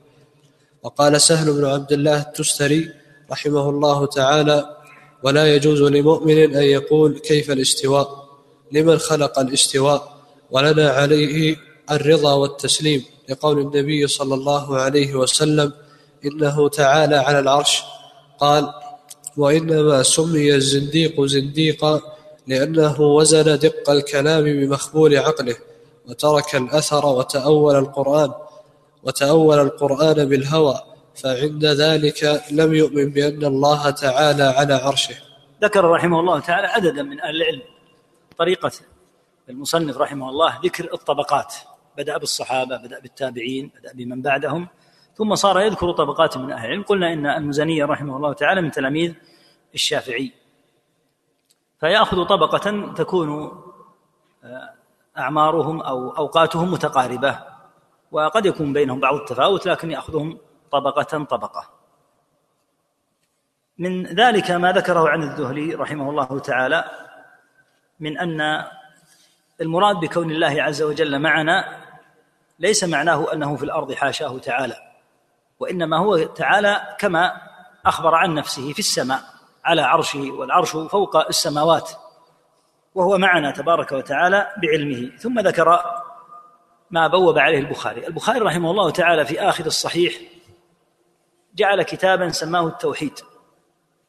وقال 0.82 1.20
سهل 1.20 1.52
بن 1.52 1.64
عبد 1.64 1.92
الله 1.92 2.20
التستري 2.20 2.90
رحمه 3.30 3.70
الله 3.70 4.06
تعالى 4.06 4.76
ولا 5.22 5.54
يجوز 5.54 5.82
لمؤمن 5.82 6.56
أن 6.56 6.62
يقول 6.62 7.18
كيف 7.18 7.50
الاستواء؟ 7.50 8.26
لمن 8.72 8.98
خلق 8.98 9.38
الاستواء؟ 9.38 10.16
ولنا 10.50 10.90
عليه 10.90 11.56
الرضا 11.90 12.32
والتسليم 12.32 13.04
لقول 13.28 13.58
النبي 13.58 14.06
صلى 14.06 14.34
الله 14.34 14.76
عليه 14.76 15.14
وسلم 15.14 15.72
إنه 16.24 16.68
تعالى 16.68 17.16
على 17.16 17.38
العرش. 17.38 17.82
قال 18.38 18.72
وإنما 19.36 20.02
سمي 20.02 20.54
الزنديق 20.54 21.24
زنديقا 21.24 22.00
لأنه 22.46 23.00
وزن 23.00 23.58
دق 23.58 23.90
الكلام 23.90 24.44
بمخبول 24.44 25.16
عقله 25.16 25.56
وترك 26.08 26.56
الأثر 26.56 27.06
وتأول 27.06 27.76
القرآن 27.76 28.32
وتأول 29.02 29.58
القرآن 29.58 30.28
بالهوى 30.28 30.80
فعند 31.16 31.64
ذلك 31.64 32.42
لم 32.50 32.74
يؤمن 32.74 33.10
بأن 33.10 33.44
الله 33.44 33.90
تعالى 33.90 34.42
على 34.42 34.74
عرشه. 34.74 35.14
ذكر 35.62 35.84
رحمه 35.84 36.20
الله 36.20 36.40
تعالى 36.40 36.66
عددا 36.66 37.02
من 37.02 37.20
أهل 37.20 37.36
العلم. 37.36 37.62
طريقة 38.38 38.70
المصنف 39.48 39.96
رحمه 39.96 40.28
الله 40.28 40.60
ذكر 40.64 40.94
الطبقات. 40.94 41.54
بدأ 41.98 42.18
بالصحابة 42.18 42.76
بدأ 42.76 43.00
بالتابعين 43.00 43.70
بدأ 43.80 43.92
بمن 43.94 44.22
بعدهم 44.22 44.68
ثم 45.14 45.34
صار 45.34 45.60
يذكر 45.60 45.92
طبقات 45.92 46.36
من 46.36 46.52
أهل 46.52 46.66
العلم. 46.66 46.82
قلنا 46.82 47.12
إن 47.12 47.26
المزني 47.26 47.82
رحمه 47.82 48.16
الله 48.16 48.32
تعالى 48.32 48.60
من 48.60 48.70
تلاميذ 48.70 49.14
الشافعي. 49.74 50.32
فيأخذ 51.80 52.24
طبقة 52.24 52.92
تكون 52.96 53.52
آه، 54.44 54.74
أعمارهم 55.18 55.80
أو 55.80 56.10
أوقاتهم 56.10 56.72
متقاربة 56.72 57.38
وقد 58.12 58.46
يكون 58.46 58.72
بينهم 58.72 59.00
بعض 59.00 59.14
التفاوت 59.14 59.66
لكن 59.66 59.90
يأخذهم 59.90 60.38
طبقة 60.72 61.24
طبقة. 61.24 61.70
من 63.78 64.06
ذلك 64.06 64.50
ما 64.50 64.72
ذكره 64.72 65.08
عن 65.08 65.22
الذهلي 65.22 65.74
رحمه 65.74 66.10
الله 66.10 66.38
تعالى 66.38 66.84
من 68.00 68.18
أن 68.18 68.64
المراد 69.60 69.96
بكون 69.96 70.30
الله 70.30 70.62
عز 70.62 70.82
وجل 70.82 71.18
معنا 71.18 71.86
ليس 72.58 72.84
معناه 72.84 73.32
أنه 73.32 73.56
في 73.56 73.64
الأرض 73.64 73.92
حاشاه 73.92 74.38
تعالى 74.38 74.76
وإنما 75.60 75.98
هو 75.98 76.18
تعالى 76.24 76.96
كما 76.98 77.42
أخبر 77.86 78.14
عن 78.14 78.34
نفسه 78.34 78.72
في 78.72 78.78
السماء 78.78 79.20
على 79.64 79.82
عرشه 79.82 80.30
والعرش 80.30 80.70
فوق 80.70 81.16
السماوات 81.16 81.90
وهو 82.94 83.18
معنا 83.18 83.50
تبارك 83.50 83.92
وتعالى 83.92 84.52
بعلمه. 84.62 85.16
ثم 85.16 85.40
ذكر 85.40 85.80
ما 86.90 87.06
بوب 87.06 87.38
عليه 87.38 87.58
البخاري. 87.58 88.06
البخاري 88.06 88.38
رحمه 88.38 88.70
الله 88.70 88.90
تعالى 88.90 89.26
في 89.26 89.40
آخر 89.40 89.66
الصحيح 89.66 90.14
جعل 91.56 91.82
كتابا 91.82 92.28
سماه 92.28 92.66
التوحيد. 92.66 93.18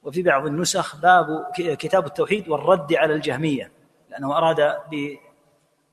وفي 0.03 0.23
بعض 0.23 0.45
النسخ 0.45 0.95
باب 0.95 1.45
كتاب 1.57 2.05
التوحيد 2.05 2.49
والرد 2.49 2.93
على 2.93 3.13
الجهمية 3.13 3.71
لأنه 4.09 4.37
أراد 4.37 4.75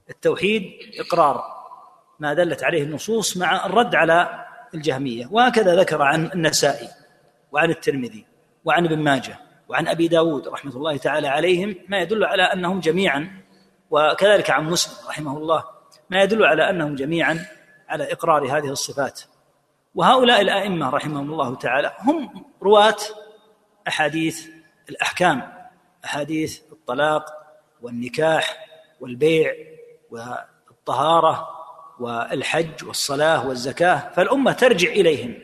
بالتوحيد 0.09 0.63
إقرار 0.99 1.45
ما 2.21 2.35
دلت 2.35 2.65
عليه 2.65 2.83
النصوص 2.83 3.37
مع 3.37 3.67
الرد 3.67 3.95
على 3.95 4.45
الجهمية. 4.75 5.29
وهكذا 5.31 5.77
ذكر 5.77 6.03
عن 6.03 6.27
النسائي 6.27 6.89
وعن 7.53 7.71
الترمذي 7.71 8.27
وعن 8.65 8.85
ابن 8.85 8.99
ماجه 8.99 9.39
وعن 9.69 9.89
أبي 9.89 10.09
داود 10.09 10.49
رحمة 10.49 10.77
الله 10.77 10.97
تعالى 10.97 11.29
عليهم 11.29 11.77
ما 11.89 11.99
يدل 11.99 12.25
على 12.25 12.43
أنهم 12.43 12.81
جميعا 12.81 13.43
وكذلك 13.91 14.51
عن 14.51 14.65
مسلم 14.65 15.09
رحمه 15.09 15.39
الله 15.39 15.65
ما 16.11 16.23
يدل 16.23 16.45
على 16.45 16.71
أنهم 16.71 16.95
جميعا 16.95 17.47
على 17.89 18.13
إقرار 18.13 18.59
هذه 18.59 18.71
الصفات. 18.71 19.21
وهؤلاء 19.95 20.41
الأئمة 20.41 20.91
رحمهم 20.91 21.33
الله 21.33 21.55
تعالى 21.55 21.97
هم 22.01 22.45
رواة 22.63 22.97
أحاديث 23.89 24.49
الأحكام 24.89 25.53
أحاديث 26.05 26.61
الطلاق 26.73 27.25
والنكاح 27.83 28.67
والبيع 29.01 29.55
والطهارة 30.11 31.49
والحج 32.01 32.85
والصلاة 32.85 33.49
والزكاة 33.49 34.13
فالأمة 34.17 34.53
ترجع 34.53 34.89
إليهم. 34.89 35.39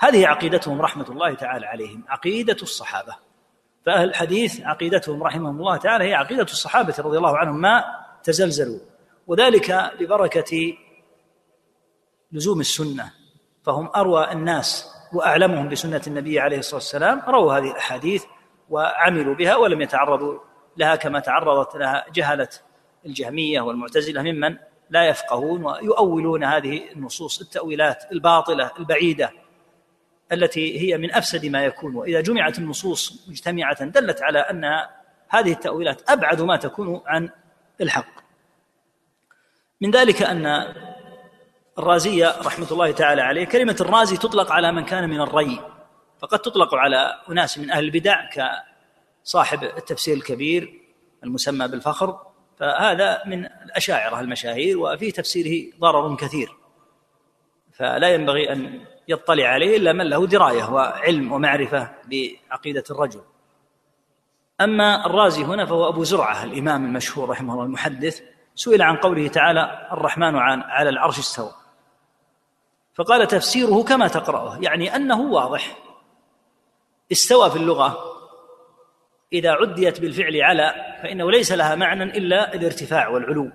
هذه 0.00 0.26
عقيدتهم 0.26 0.82
رحمة 0.82 1.08
الله 1.08 1.34
تعالى 1.34 1.66
عليهم 1.66 2.04
عقيدة 2.08 2.56
الصحابة. 2.62 3.16
فأهل 3.86 4.08
الحديث 4.08 4.60
عقيدتهم 4.60 5.22
رحمهم 5.22 5.58
الله 5.58 5.76
تعالى 5.76 6.04
هي 6.04 6.14
عقيدة 6.14 6.42
الصحابة 6.42 6.94
رضي 6.98 7.16
الله 7.16 7.38
عنهم 7.38 7.60
ما 7.60 7.84
تزلزلوا. 8.24 8.78
وذلك 9.26 9.92
ببركه 10.00 10.76
لزوم 12.32 12.60
السنة. 12.60 13.23
فهم 13.64 13.90
أروى 13.96 14.32
الناس 14.32 14.94
وأعلمهم 15.12 15.68
بسنة 15.68 16.02
النبي 16.06 16.40
عليه 16.40 16.58
الصلاة 16.58 16.74
والسلام 16.74 17.22
رووا 17.28 17.58
هذه 17.58 17.70
الأحاديث 17.70 18.24
وعملوا 18.70 19.34
بها 19.34 19.56
ولم 19.56 19.80
يتعرضوا 19.80 20.38
لها 20.76 20.96
كما 20.96 21.20
تعرضت 21.20 21.76
لها 21.76 22.04
جهلة 22.14 22.48
الجهمية 23.06 23.60
والمعتزلة 23.60 24.22
ممن 24.22 24.56
لا 24.90 25.04
يفقهون 25.04 25.64
ويؤولون 25.64 26.44
هذه 26.44 26.92
النصوص 26.92 27.40
التأويلات 27.40 28.12
الباطلة 28.12 28.70
البعيدة 28.78 29.30
التي 30.32 30.80
هي 30.80 30.98
من 30.98 31.12
أفسد 31.12 31.46
ما 31.46 31.64
يكون. 31.64 31.94
وإذا 31.94 32.20
جمعت 32.20 32.58
النصوص 32.58 33.28
مجتمعة 33.28 33.84
دلت 33.84 34.22
على 34.22 34.38
أن 34.38 34.64
هذه 35.28 35.52
التأويلات 35.52 36.10
أبعد 36.10 36.40
ما 36.40 36.56
تكون 36.56 37.02
عن 37.06 37.30
الحق. 37.80 38.24
من 39.80 39.90
ذلك 39.90 40.22
أن 40.22 40.74
الرازية 41.78 42.34
رحمة 42.42 42.66
الله 42.70 42.90
تعالى 42.90 43.22
عليه 43.22 43.44
كلمة 43.44 43.76
الرازي 43.80 44.16
تطلق 44.16 44.52
على 44.52 44.72
من 44.72 44.84
كان 44.84 45.10
من 45.10 45.20
الري 45.20 45.60
فقد 46.18 46.38
تطلق 46.38 46.74
على 46.74 47.20
أناس 47.30 47.58
من 47.58 47.70
أهل 47.70 47.84
البدع 47.84 48.28
صاحب 49.24 49.64
التفسير 49.64 50.16
الكبير 50.16 50.80
المسمى 51.24 51.68
بالفخر 51.68 52.18
فهذا 52.58 53.22
من 53.26 53.44
الأشاعرة 53.44 54.20
المشاهير 54.20 54.78
وفي 54.78 55.10
تفسيره 55.12 55.72
ضرر 55.80 56.16
كثير 56.16 56.56
فلا 57.72 58.08
ينبغي 58.08 58.52
أن 58.52 58.84
يطلع 59.08 59.44
عليه 59.44 59.76
إلا 59.76 59.92
من 59.92 60.06
له 60.06 60.26
دراية 60.26 60.72
وعلم 60.72 61.32
ومعرفة 61.32 61.90
بعقيدة 62.04 62.84
الرجل. 62.90 63.20
أما 64.60 65.06
الرازي 65.06 65.44
هنا 65.44 65.66
فهو 65.66 65.88
أبو 65.88 66.04
زرعة 66.04 66.44
الإمام 66.44 66.84
المشهور 66.84 67.28
رحمه 67.28 67.52
الله 67.52 67.64
المحدث 67.64 68.20
سئل 68.54 68.82
عن 68.82 68.96
قوله 68.96 69.28
تعالى 69.28 69.88
الرحمن 69.92 70.36
على 70.36 70.88
العرش 70.88 71.18
استوى. 71.18 71.63
فقال 72.94 73.26
تفسيره 73.26 73.82
كما 73.82 74.08
تقرأه 74.08 74.58
يعني 74.62 74.96
أنه 74.96 75.20
واضح. 75.20 75.76
استوى 77.12 77.50
في 77.50 77.56
اللغة. 77.56 77.98
إذا 79.32 79.52
عديت 79.52 80.00
بالفعل 80.00 80.42
على 80.42 80.74
فإنه 81.02 81.30
ليس 81.30 81.52
لها 81.52 81.74
معنى 81.74 82.04
إلا 82.04 82.54
الارتفاع 82.54 83.08
والعلو. 83.08 83.50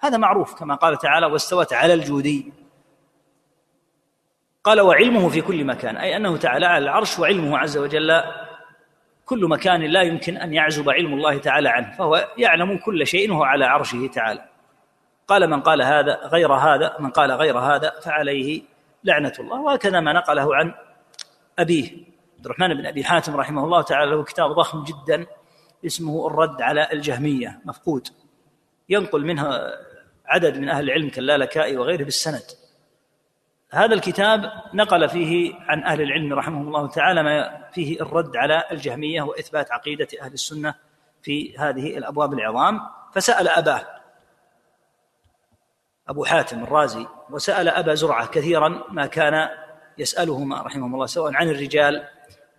هذا 0.00 0.16
معروف 0.16 0.54
كما 0.54 0.74
قال 0.74 0.98
تعالى 0.98 1.26
واستوت 1.26 1.72
على 1.72 1.94
الجودي 1.94 2.52
قال 4.64 4.80
وعلمه 4.80 5.28
في 5.28 5.40
كل 5.40 5.64
مكان 5.64 5.96
أي 5.96 6.16
أنه 6.16 6.36
تعالى 6.36 6.66
على 6.66 6.84
العرش 6.84 7.18
وعلمه 7.18 7.58
عز 7.58 7.78
وجل. 7.78 8.22
كل 9.26 9.48
مكان 9.48 9.82
لا 9.82 10.02
يمكن 10.02 10.36
أن 10.36 10.54
يعزب 10.54 10.90
علم 10.90 11.14
الله 11.14 11.38
تعالى 11.38 11.68
عنه 11.68 11.96
فهو 11.98 12.28
يعلم 12.38 12.78
كل 12.78 13.06
شيء 13.06 13.32
وهو 13.32 13.44
على 13.44 13.64
عرشه 13.64 14.06
تعالى. 14.14 14.44
قال 15.28 15.50
من 15.50 15.60
قال 15.60 15.82
هذا 15.82 16.20
غير 16.24 16.52
هذا 16.52 16.96
من 16.98 17.10
قال 17.10 17.32
غير 17.32 17.58
هذا 17.58 17.92
فعليه 18.00 18.73
لعنة 19.04 19.32
الله. 19.40 19.60
وهكذا 19.60 20.00
ما 20.00 20.12
نقله 20.12 20.56
عن 20.56 20.74
أبيه. 21.58 21.90
عبد 22.36 22.46
الرحمن 22.46 22.74
بن 22.74 22.86
أبي 22.86 23.04
حاتم 23.04 23.36
رحمه 23.36 23.64
الله 23.64 23.82
تعالى 23.82 24.10
له 24.10 24.24
كتاب 24.24 24.50
ضخم 24.50 24.84
جدا 24.84 25.26
اسمه 25.86 26.26
الرد 26.26 26.62
على 26.62 26.88
الجهمية 26.92 27.60
مفقود. 27.64 28.08
ينقل 28.88 29.24
منها 29.24 29.72
عدد 30.26 30.58
من 30.58 30.68
أهل 30.68 30.84
العلم 30.84 31.08
كاللالكائي 31.08 31.76
وغيره 31.76 32.04
بالسند. 32.04 32.42
هذا 33.70 33.94
الكتاب 33.94 34.52
نقل 34.74 35.08
فيه 35.08 35.54
عن 35.60 35.84
أهل 35.84 36.00
العلم 36.00 36.32
رحمهم 36.32 36.68
الله 36.68 36.88
تعالى 36.88 37.22
ما 37.22 37.64
فيه 37.72 38.00
الرد 38.00 38.36
على 38.36 38.64
الجهمية 38.70 39.22
وإثبات 39.22 39.72
عقيدة 39.72 40.08
أهل 40.22 40.32
السنة 40.32 40.74
في 41.22 41.58
هذه 41.58 41.98
الأبواب 41.98 42.32
العظام. 42.32 42.80
فسأل 43.14 43.48
أباه 43.48 43.93
أبو 46.08 46.24
حاتم 46.24 46.62
الرازي 46.62 47.06
وسأل 47.30 47.68
أبا 47.68 47.94
زرعة 47.94 48.26
كثيرا 48.26 48.84
ما 48.90 49.06
كان 49.06 49.48
يسألهما 49.98 50.62
رحمهم 50.62 50.94
الله 50.94 51.06
سواء 51.06 51.34
عن 51.34 51.48
الرجال 51.48 52.04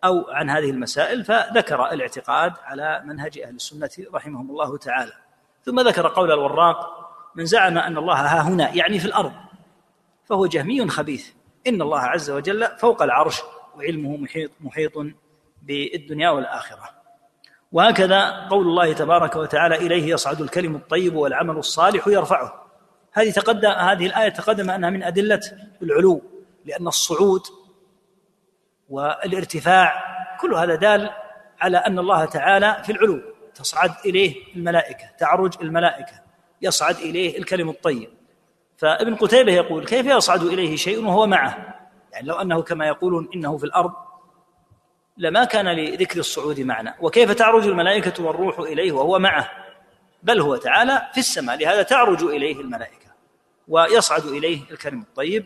أو 0.04 0.26
عن 0.30 0.50
هذه 0.50 0.70
المسائل 0.70 1.24
فذكر 1.24 1.92
الاعتقاد 1.92 2.54
على 2.64 3.02
منهج 3.06 3.40
أهل 3.40 3.56
السنة 3.56 3.90
رحمهم 4.14 4.50
الله 4.50 4.78
تعالى. 4.78 5.14
ثم 5.66 5.80
ذكر 5.80 6.08
قول 6.08 6.32
الوراق 6.32 7.10
من 7.36 7.46
زعم 7.46 7.78
أن 7.78 7.98
الله 7.98 8.16
ها 8.16 8.42
هنا 8.42 8.76
يعني 8.76 9.00
في 9.00 9.06
الأرض 9.06 9.34
فهو 10.26 10.46
جهمي 10.46 10.88
خبيث. 10.88 11.30
إن 11.68 11.82
الله 11.82 12.00
عز 12.00 12.30
وجل 12.32 12.68
فوق 12.78 13.04
العرش 13.04 13.42
وعلمه 13.78 14.18
محيط, 14.18 14.52
محيط 14.62 14.92
بالدنيا 15.62 16.30
والآخرة. 16.30 16.90
وهكذا 17.72 18.48
قول 18.50 18.68
الله 18.68 18.94
تبارك 18.94 19.36
وتعالى 19.36 19.76
إليه 19.76 20.14
يصعد 20.14 20.42
الكلم 20.42 20.76
الطيب 20.76 21.16
والعمل 21.16 21.58
الصالح 21.58 22.08
يرفعه. 22.08 22.65
هذه 23.16 23.32
تقدم 23.32 23.70
هذه 23.70 24.06
الآية 24.06 24.30
تقدم 24.30 24.70
أنها 24.70 24.90
من 24.90 25.04
أدلة 25.04 25.42
العلو 25.82 26.22
لأن 26.66 26.88
الصعود 26.88 27.42
والارتفاع 28.90 30.04
كل 30.42 30.54
هذا 30.54 30.76
دال 30.76 31.10
على 31.62 31.78
أن 31.78 32.00
الله 32.00 32.26
تعالى 32.26 32.82
في 32.84 32.92
العلو 32.92 33.22
تصعد 33.56 33.92
إليه 34.06 34.56
الملائكة 34.56 35.10
تعرج 35.20 35.54
الملائكة 35.62 36.22
يصعد 36.62 36.96
إليه 36.96 37.38
الكلم 37.38 37.70
الطيب. 37.70 38.10
فابن 38.78 39.16
قتيبة 39.16 39.52
يقول 39.52 39.86
كيف 39.86 40.06
يصعد 40.06 40.44
إليه 40.44 40.76
شيء 40.76 41.06
وهو 41.06 41.28
معه؟ 41.28 41.76
يعني 42.12 42.28
لو 42.28 42.36
أنه 42.36 42.62
كما 42.62 42.88
يقولون 42.88 43.30
إنه 43.36 43.58
في 43.58 43.64
الأرض 43.64 43.94
لما 45.18 45.46
كان 45.46 45.68
لذكر 45.68 46.20
الصعود 46.20 46.60
معنى. 46.60 46.94
وكيف 47.02 47.32
تعرج 47.32 47.68
الملائكة 47.68 48.24
والروح 48.24 48.60
إليه 48.60 48.92
وهو 48.92 49.20
معه؟ 49.20 49.52
بل 50.24 50.42
هو 50.42 50.56
تعالى 50.56 51.08
في 51.14 51.20
السماء 51.20 51.58
لهذا 51.58 51.84
تعرج 51.84 52.24
إليه 52.24 52.62
الملائكة. 52.62 53.05
ويصعد 53.68 54.26
إليه 54.26 54.72
الكلم 54.72 55.02
الطيب 55.02 55.46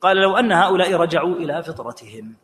قال 0.00 0.16
لو 0.16 0.36
أن 0.36 0.52
هؤلاء 0.52 0.94
رجعوا 0.94 1.34
إلى 1.34 1.62
فطرتهم. 1.62 2.34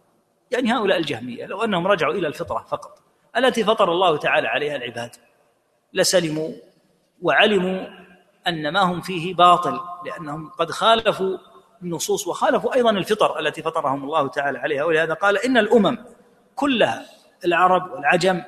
يعني 0.51 0.73
هؤلاء 0.73 0.99
الجهمية 0.99 1.47
لو 1.47 1.65
أنهم 1.65 1.87
رجعوا 1.87 2.15
إلى 2.15 2.27
الفطرة 2.27 2.67
فقط 2.69 2.99
التي 3.37 3.65
فطر 3.65 3.93
الله 3.93 4.17
تعالى 4.17 4.49
عليها 4.49 4.77
العباد. 4.77 5.11
لسلموا 5.93 6.51
وعلموا 7.23 7.87
أن 8.49 8.73
ما 8.73 8.81
هم 8.81 9.01
فيه 9.01 9.35
باطل 9.35 9.81
لأنهم 10.07 10.51
قد 10.51 10.71
خالفوا 10.71 11.39
النصوص 11.83 12.27
وخالفوا 12.27 12.75
أيضا 12.75 12.91
الفطر 12.91 13.39
التي 13.39 13.63
فطرهم 13.63 14.05
الله 14.05 14.29
تعالى 14.29 14.59
عليها. 14.59 14.85
ولهذا 14.85 15.15
قال 15.15 15.39
إن 15.39 15.59
الأمم 15.59 15.99
كلها 16.55 17.07
العرب 17.45 17.91
والعجم 17.93 18.43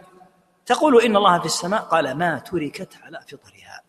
تقول 0.66 1.02
إن 1.02 1.16
الله 1.16 1.38
في 1.38 1.46
السماء 1.46 1.80
قال 1.80 2.18
ما 2.18 2.38
تركت 2.38 2.98
على 3.02 3.20
فطرها. 3.28 3.83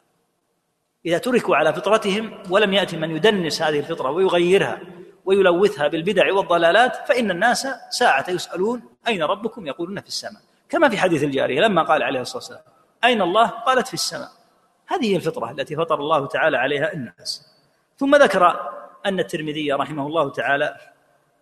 إذا 1.05 1.17
تركوا 1.17 1.55
على 1.55 1.73
فطرتهم 1.73 2.43
ولم 2.49 2.73
يأتي 2.73 2.97
من 2.97 3.11
يدنس 3.11 3.61
هذه 3.61 3.79
الفطرة 3.79 4.11
ويغيرها 4.11 4.79
ويلوثها 5.25 5.87
بالبدع 5.87 6.33
والضلالات 6.33 6.95
فإن 7.07 7.31
الناس 7.31 7.67
ساعة 7.89 8.25
يسألون 8.29 8.81
أين 9.07 9.23
ربكم؟ 9.23 9.67
يقولون 9.67 10.01
في 10.01 10.07
السماء. 10.07 10.41
كما 10.69 10.89
في 10.89 10.97
حديث 10.97 11.23
الجارية 11.23 11.61
لما 11.61 11.83
قال 11.83 12.03
عليه 12.03 12.21
الصلاة 12.21 12.37
والسلام 12.37 12.61
أين 13.03 13.21
الله؟ 13.21 13.47
قالت 13.47 13.87
في 13.87 13.93
السماء. 13.93 14.29
هذه 14.87 15.11
هي 15.11 15.15
الفطرة 15.15 15.51
التي 15.51 15.75
فطر 15.75 15.99
الله 15.99 16.27
تعالى 16.27 16.57
عليها 16.57 16.93
الناس. 16.93 17.47
ثم 17.97 18.15
ذكر 18.15 18.71
أن 19.05 19.19
الترمذي 19.19 19.71
رحمه 19.71 20.07
الله 20.07 20.31
تعالى 20.31 20.75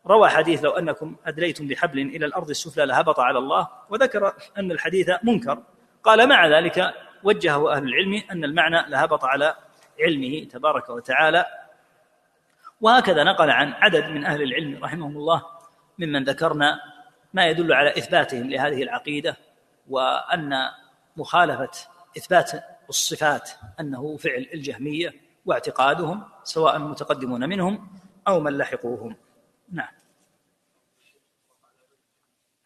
روى 0.08 0.30
حديث 0.30 0.64
لو 0.64 0.72
أنكم 0.72 1.16
أدليتم 1.26 1.68
بحبل 1.68 2.00
إلى 2.00 2.26
الأرض 2.26 2.50
السفلى 2.50 2.86
لهبط 2.86 3.20
على 3.20 3.40
الله 3.40 3.68
وذكر 3.90 4.34
أن 4.58 4.72
الحديث 4.72 5.10
منكر. 5.24 5.60
قال 6.04 6.30
مع 6.30 6.48
ذلك 6.48 6.94
وجهه 7.24 7.72
أهل 7.72 7.84
العلم 7.84 8.24
أن 8.32 8.44
المعنى 8.44 8.90
لهبط 8.90 9.26
على 9.26 9.56
علمه 10.00 10.44
تبارك 10.44 10.90
وتعالى. 10.90 11.46
وهكذا 12.82 13.24
نقل 13.24 13.50
عن 13.50 13.74
عدد 13.74 14.06
من 14.06 14.26
أهل 14.26 14.42
العلم 14.42 14.84
رحمهم 14.84 15.18
الله 15.18 15.44
ممن 16.00 16.24
ذكرنا 16.24 16.80
ما 17.34 17.48
يدل 17.48 17.74
على 17.74 17.98
إثباتهم 17.98 18.50
لهذه 18.50 18.84
العقيدة 18.84 19.38
وأن 19.90 20.70
مخالفة 21.18 21.72
إثبات 22.18 22.52
الصفات 22.90 23.50
أنه 23.80 24.18
فعل 24.18 24.50
الجهمية 24.54 25.14
واعتقادهم 25.46 26.24
سواء 26.44 26.76
المتقدمون 26.76 27.50
منهم 27.50 27.88
أو 28.28 28.40
من 28.40 28.58
لحقوهم. 28.58 29.16
نعم. 29.72 29.92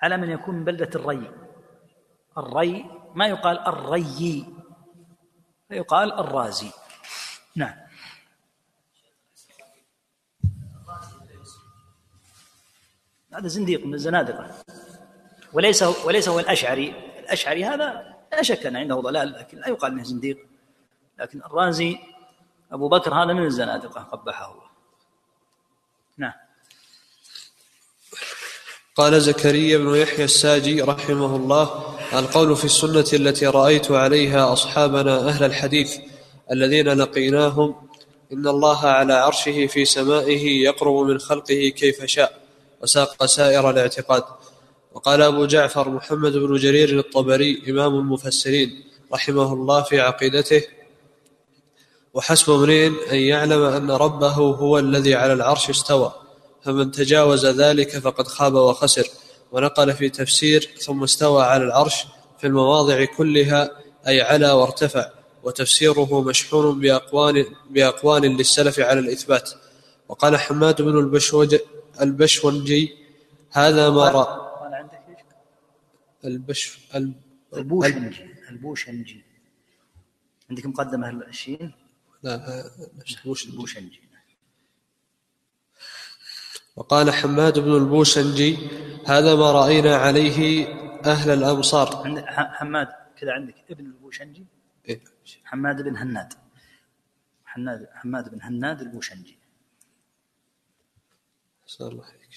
على 0.01 0.17
من 0.17 0.29
يكون 0.29 0.55
من 0.55 0.63
بلدة 0.63 0.89
الري. 0.95 1.31
الري 2.37 2.85
ما 3.17 3.27
يقال 3.27 3.59
الري 3.59 4.45
يقال 5.71 6.13
الرازي. 6.13 6.71
نعم. 7.55 7.75
هذا 13.33 13.47
زنديق 13.47 13.85
من 13.85 13.93
الزنادقة. 13.93 14.63
وليس 15.53 15.83
وليس 15.83 16.29
هو 16.29 16.39
الأشعري. 16.39 16.89
الأشعري 17.19 17.65
هذا 17.65 18.15
لا 18.31 18.41
شك 18.41 18.65
أن 18.65 18.75
عنده 18.75 18.95
ضلال 18.95 19.33
لكن 19.33 19.57
لا 19.57 19.67
يقال 19.69 19.91
أنه 19.91 20.03
زنديق. 20.03 20.37
لكن 21.19 21.39
الرازي 21.39 21.97
أبو 22.71 22.89
بكر 22.89 23.13
هذا 23.13 23.33
من 23.33 23.45
الزنادقة 23.45 24.01
قبحه 24.01 24.51
الله. 24.51 24.69
نعم. 26.17 26.33
قال 28.95 29.21
زكريا 29.21 29.77
بن 29.77 29.95
يحيى 29.95 30.25
الساجي 30.25 30.81
رحمه 30.81 31.35
الله 31.35 31.96
القول 32.13 32.55
في 32.55 32.65
السنة 32.65 33.05
التي 33.13 33.47
رأيت 33.47 33.91
عليها 33.91 34.53
أصحابنا 34.53 35.29
أهل 35.29 35.43
الحديث 35.43 35.97
الذين 36.51 36.89
لقيناهم 36.89 37.75
إن 38.33 38.47
الله 38.47 38.85
على 38.85 39.13
عرشه 39.13 39.67
في 39.67 39.85
سمائه 39.85 40.63
يقرب 40.63 40.95
من 40.95 41.19
خلقه 41.19 41.73
كيف 41.75 42.05
شاء 42.05 42.41
وساق 42.81 43.25
سائر 43.25 43.69
الاعتقاد. 43.69 44.23
وقال 44.93 45.21
أبو 45.21 45.45
جعفر 45.45 45.89
محمد 45.89 46.33
بن 46.33 46.55
جرير 46.55 46.99
الطبري 46.99 47.63
إمام 47.69 47.95
المفسرين 47.95 48.83
رحمه 49.13 49.53
الله 49.53 49.81
في 49.81 49.99
عقيدته 49.99 50.63
وحسب 52.13 52.51
امرئ 52.53 52.87
أن 53.11 53.17
يعلم 53.17 53.63
أن 53.63 53.91
ربه 53.91 54.33
هو 54.33 54.79
الذي 54.79 55.15
على 55.15 55.33
العرش 55.33 55.69
استوى 55.69 56.13
فمن 56.63 56.91
تجاوز 56.91 57.45
ذلك 57.45 57.97
فقد 57.99 58.27
خاب 58.27 58.53
وخسر 58.53 59.07
ونقل 59.51 59.93
في 59.93 60.09
تفسير 60.09 60.61
ثم 60.61 61.03
استوى 61.03 61.43
على 61.43 61.63
العرش 61.63 62.05
في 62.39 62.47
المواضع 62.47 63.05
كلها 63.05 63.71
أي 64.07 64.21
على 64.21 64.51
وارتفع 64.51 65.11
وتفسيره 65.43 66.21
مشحون 66.21 66.79
بأقوال, 66.79 67.55
بأقوال 67.69 68.21
للسلف 68.21 68.79
على 68.79 68.99
الإثبات. 68.99 69.51
وقال 70.09 70.37
حماد 70.37 70.81
بن 70.81 70.99
البشوج 70.99 71.55
البشونجي 72.01 72.97
هذا 73.51 73.89
ما 73.89 74.09
رأى. 74.09 74.47
البش 76.25 76.79
البوشنجي. 77.55 78.25
البوشنجي. 78.49 79.23
عندك 80.49 80.65
مقدمة 80.65 81.09
الشين؟ 81.09 81.71
لا 82.23 82.63
البوشنجي. 83.45 84.06
وقال 86.77 87.11
حماد 87.11 87.59
بن 87.59 87.75
البوشنجي 87.75 88.57
هذا 89.05 89.35
ما 89.35 89.51
رأينا 89.51 89.95
عليه 89.95 90.67
أهل 91.05 91.29
الأمصار 91.29 92.01
عند 92.05 92.23
حماد 92.27 92.87
كذا 93.17 93.31
عندك 93.31 93.55
ابن 93.69 93.85
البوشنجي 93.85 94.45
إيه. 94.89 95.01
حماد 95.43 95.81
بن 95.81 95.97
هناد 95.97 96.33
حماد 97.45 97.87
حماد 97.93 98.29
بن 98.31 98.41
هناد 98.41 98.81
البوشنجي 98.81 99.37
الله 101.81 102.03
عليك. 102.03 102.27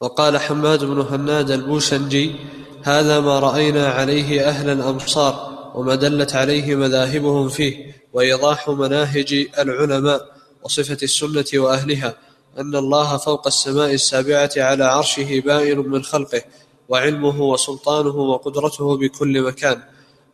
وقال 0.00 0.38
حماد 0.38 0.84
بن 0.84 1.00
هناد 1.00 1.50
البوشنجي 1.50 2.36
هذا 2.84 3.20
ما 3.20 3.38
رأينا 3.38 3.88
عليه 3.88 4.48
أهل 4.48 4.70
الأمصار 4.70 5.56
وما 5.74 5.94
دلت 5.94 6.34
عليه 6.34 6.74
مذاهبهم 6.74 7.48
فيه 7.48 7.94
وإيضاح 8.12 8.68
مناهج 8.68 9.48
العلماء 9.58 10.36
وصفة 10.62 10.98
السنة 11.02 11.60
وأهلها 11.60 12.25
أن 12.58 12.76
الله 12.76 13.16
فوق 13.16 13.46
السماء 13.46 13.94
السابعة 13.94 14.50
على 14.56 14.84
عرشه 14.84 15.40
بائن 15.40 15.78
من 15.78 16.02
خلقه 16.02 16.42
وعلمه 16.88 17.42
وسلطانه 17.42 18.16
وقدرته 18.16 18.96
بكل 18.96 19.42
مكان. 19.42 19.82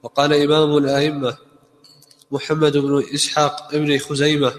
وقال 0.03 0.33
إمام 0.33 0.77
الأئمة 0.77 1.37
محمد 2.31 2.77
بن 2.77 3.05
إسحاق 3.15 3.75
ابن 3.75 3.99
خزيمة 3.99 4.53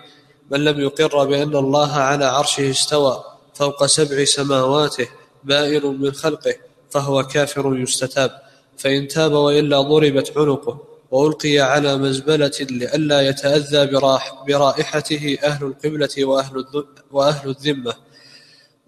من 0.51 0.63
لم 0.63 0.79
يقر 0.79 1.25
بأن 1.25 1.55
الله 1.55 1.91
على 1.91 2.25
عرشه 2.25 2.69
استوى 2.69 3.23
فوق 3.53 3.85
سبع 3.85 4.23
سماواته 4.23 5.07
بائن 5.43 6.01
من 6.01 6.11
خلقه 6.11 6.55
فهو 6.89 7.23
كافر 7.23 7.77
يستتاب. 7.77 8.31
فإن 8.77 9.07
تاب 9.07 9.31
وإلا 9.31 9.81
ضربت 9.81 10.37
عنقه. 10.37 10.92
وألقي 11.13 11.59
على 11.59 11.97
مزبلة 11.97 12.51
لئلا 12.59 13.21
يتأذى 13.21 13.85
براح 13.85 14.43
برائحته 14.47 15.37
أهل 15.43 15.65
القبلة 15.65 16.25
وأهل. 16.25 16.65
وأهل 17.11 17.49
الذمة 17.49 17.93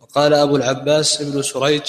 وقال 0.01 0.33
أبو 0.33 0.55
العباس 0.55 1.21
ابن 1.21 1.41
سريج 1.41 1.81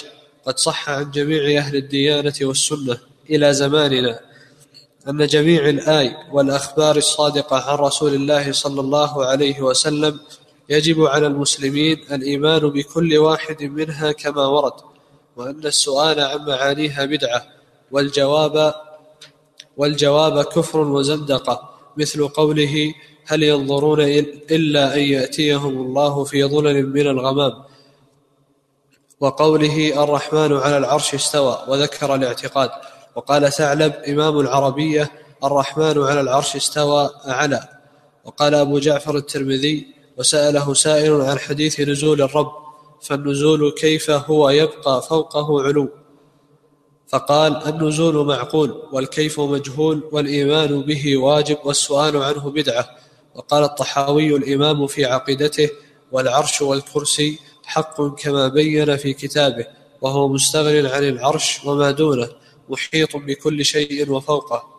قد 0.47 0.59
صح 0.59 0.91
عن 0.91 1.11
جميع 1.11 1.59
أهل 1.59 1.77
الديانة 1.77 2.35
والسنة 2.43 2.99
إلى 3.31 3.55
زماننا 3.55 4.21
أن 5.09 5.27
جميع 5.27 5.69
الآي 5.69 6.17
والأخبار 6.33 6.97
الصادقة 6.97 7.71
عن 7.71 7.79
رسول 7.79 8.15
الله 8.15 8.53
صلى 8.53 8.81
الله 8.81 9.27
عليه 9.27 9.61
وسلم 9.61 10.21
يجب 10.69 11.03
على 11.05 11.27
المسلمين 11.27 12.05
الإيمان 12.13 12.61
بكل 12.71 13.19
واحد 13.19 13.63
منها 13.63 14.13
كما 14.13 14.47
ورد 14.47 14.73
وأن 15.37 15.61
السؤال 15.65 16.21
عن 16.21 16.39
معانيها 16.47 17.05
بدعة 17.05 17.47
والجواب 17.91 18.86
والجواب 19.77 20.43
كفر 20.45 20.81
وزندقة 20.81 21.71
مثل 21.97 22.29
قوله 22.29 22.95
هل 23.27 23.43
ينظرون 23.43 24.01
إلا 24.51 24.95
أن 24.95 25.01
يأتيهم 25.01 25.79
الله 25.87 26.25
في 26.25 26.45
ظلل 26.45 26.87
من 26.87 27.07
الغمام؟ 27.07 27.53
وقوله 29.21 30.05
الرحمن 30.05 30.53
على 30.57 30.77
العرش 30.77 31.15
استوى 31.15 31.59
وذكر 31.69 32.15
الاعتقاد. 32.15 32.71
وقال 33.17 33.53
ثعلب 33.53 33.93
إمام 34.09 34.41
العربية 34.41 35.11
الرحمن 35.45 36.03
على 36.03 36.21
العرش 36.21 36.57
استوى 36.57 37.11
أعلى. 37.29 37.69
وقال 38.25 38.55
أبو 38.55 38.79
جعفر 38.79 39.17
الترمذي 39.17 39.87
وسأله 40.19 40.75
سائل 40.75 41.21
عن 41.21 41.39
حديث 41.39 41.81
نزول 41.81 42.23
الرب 42.23 42.53
فالنزول 43.03 43.73
كيف 43.73 44.11
هو 44.11 44.51
يبقى 44.51 45.03
فوقه 45.03 45.63
علو؟ 45.63 45.89
فقال 47.09 47.67
النزول 47.69 48.27
معقول 48.27 48.83
والكيف 48.93 49.41
مجهول 49.41 50.09
والإيمان 50.13 50.83
به 50.83 51.17
واجب 51.17 51.59
والسؤال 51.65 52.17
عنه 52.17 52.51
بدعة. 52.51 52.91
وقال 53.35 53.65
الطحاوي 53.65 54.37
الإمام 54.37 54.87
في 54.87 55.05
عقيدته 55.05 55.71
والعرش 56.13 56.63
والكرسي 56.63 57.39
حق 57.65 58.03
كما 58.03 58.49
بين 58.49 58.97
في 58.97 59.13
كتابه 59.13 59.67
وهو 60.01 60.29
مستغن 60.29 60.87
عن 60.87 61.05
العرش 61.05 61.65
وما 61.65 61.91
دونه 61.91 62.29
محيط 62.69 63.17
بكل 63.17 63.65
شيء 63.65 64.11
وفوقه. 64.11 64.77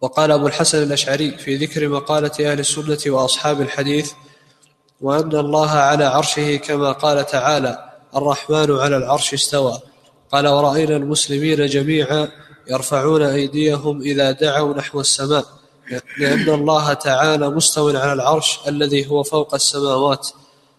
وقال 0.00 0.30
أبو 0.32 0.46
الحسن 0.46 0.82
الأشعري 0.82 1.38
في 1.38 1.56
ذكر 1.56 1.88
مقالة 1.88 2.52
أهل 2.52 2.60
السنة 2.60 2.98
وأصحاب 3.06 3.60
الحديث 3.60 4.12
وأن 5.00 5.36
الله 5.36 5.70
على 5.70 6.04
عرشه 6.04 6.56
كما 6.56 6.92
قال 6.92 7.26
تعالى 7.26 7.92
الرحمن 8.16 8.76
على 8.76 8.96
العرش 8.96 9.34
استوى 9.34 9.80
قال 10.32 10.48
ورأينا 10.48 10.96
المسلمين 10.96 11.66
جميعا 11.66 12.28
يرفعون 12.70 13.22
أيديهم 13.22 14.02
إذا 14.02 14.30
دعوا 14.30 14.74
نحو 14.74 15.00
السماء 15.00 15.44
لأن 16.18 16.48
الله 16.48 16.92
تعالى 16.92 17.50
مستو 17.50 17.88
على 17.88 18.12
العرش 18.12 18.58
الذي 18.68 19.10
هو 19.10 19.22
فوق 19.22 19.54
السماوات 19.54 20.28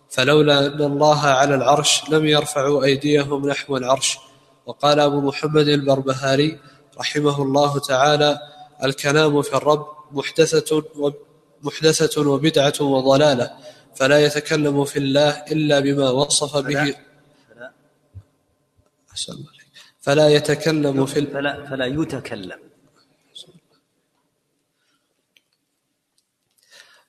فلولا 0.09 0.65
أن 0.65 0.81
الله 0.81 1.19
على 1.19 1.55
العرش 1.55 2.01
لم 2.09 2.25
يرفعوا 2.25 2.83
أيديهم 2.83 3.49
نحو 3.49 3.77
العرش. 3.77 4.17
وقال 4.65 4.99
أبو 4.99 5.21
محمد 5.21 5.67
البربهاري 5.67 6.59
رحمه 6.99 7.41
الله 7.41 7.79
تعالى 7.79 8.39
الكلام 8.83 9.41
في 9.41 9.53
الرب 9.55 9.85
محدثة 10.11 10.83
محدثة 11.61 12.29
وبدعة 12.29 12.73
وضلالة 12.81 13.51
فلا 13.95 14.25
يتكلم 14.25 14.85
في 14.85 14.99
الله 14.99 15.29
إلا 15.29 15.79
بما 15.79 16.09
وصف 16.09 16.57
به 16.57 16.95
أحسن 19.19 19.33
الله 19.33 19.49
عليك. 19.49 19.71
فلا 20.01 20.29
يتكلم 20.29 21.05
في 21.05 21.25
فلا 21.25 21.65
فلا 21.69 21.85
يتكلم. 21.85 22.59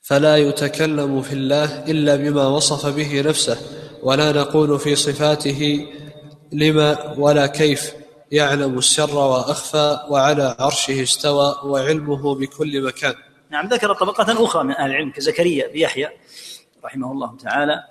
فلا 0.01 0.37
يتكلم 0.37 1.21
في 1.21 1.33
الله 1.33 1.83
إلا 1.91 2.15
بما 2.15 2.47
وصف 2.47 2.95
به 2.95 3.21
نفسه 3.21 3.57
ولا 4.03 4.31
نقول 4.31 4.79
في 4.79 4.95
صفاته 4.95 5.87
لما 6.51 7.13
ولا 7.17 7.47
كيف 7.47 7.93
يعلم 8.31 8.77
السر 8.77 9.15
وأخفى 9.15 9.99
وعلى 10.09 10.55
عرشه 10.59 11.03
استوى 11.03 11.55
وعلمه 11.63 12.35
بكل 12.35 12.81
مكان. 12.81 13.13
نعم 13.49 13.67
ذكر 13.67 13.93
طبقة 13.93 14.45
أخرى 14.45 14.63
من 14.63 14.71
أهل 14.71 14.91
العلم 14.91 15.11
كزكريا 15.11 15.67
بيحيى 15.67 16.09
رحمه 16.83 17.11
الله 17.11 17.37
تعالى. 17.37 17.83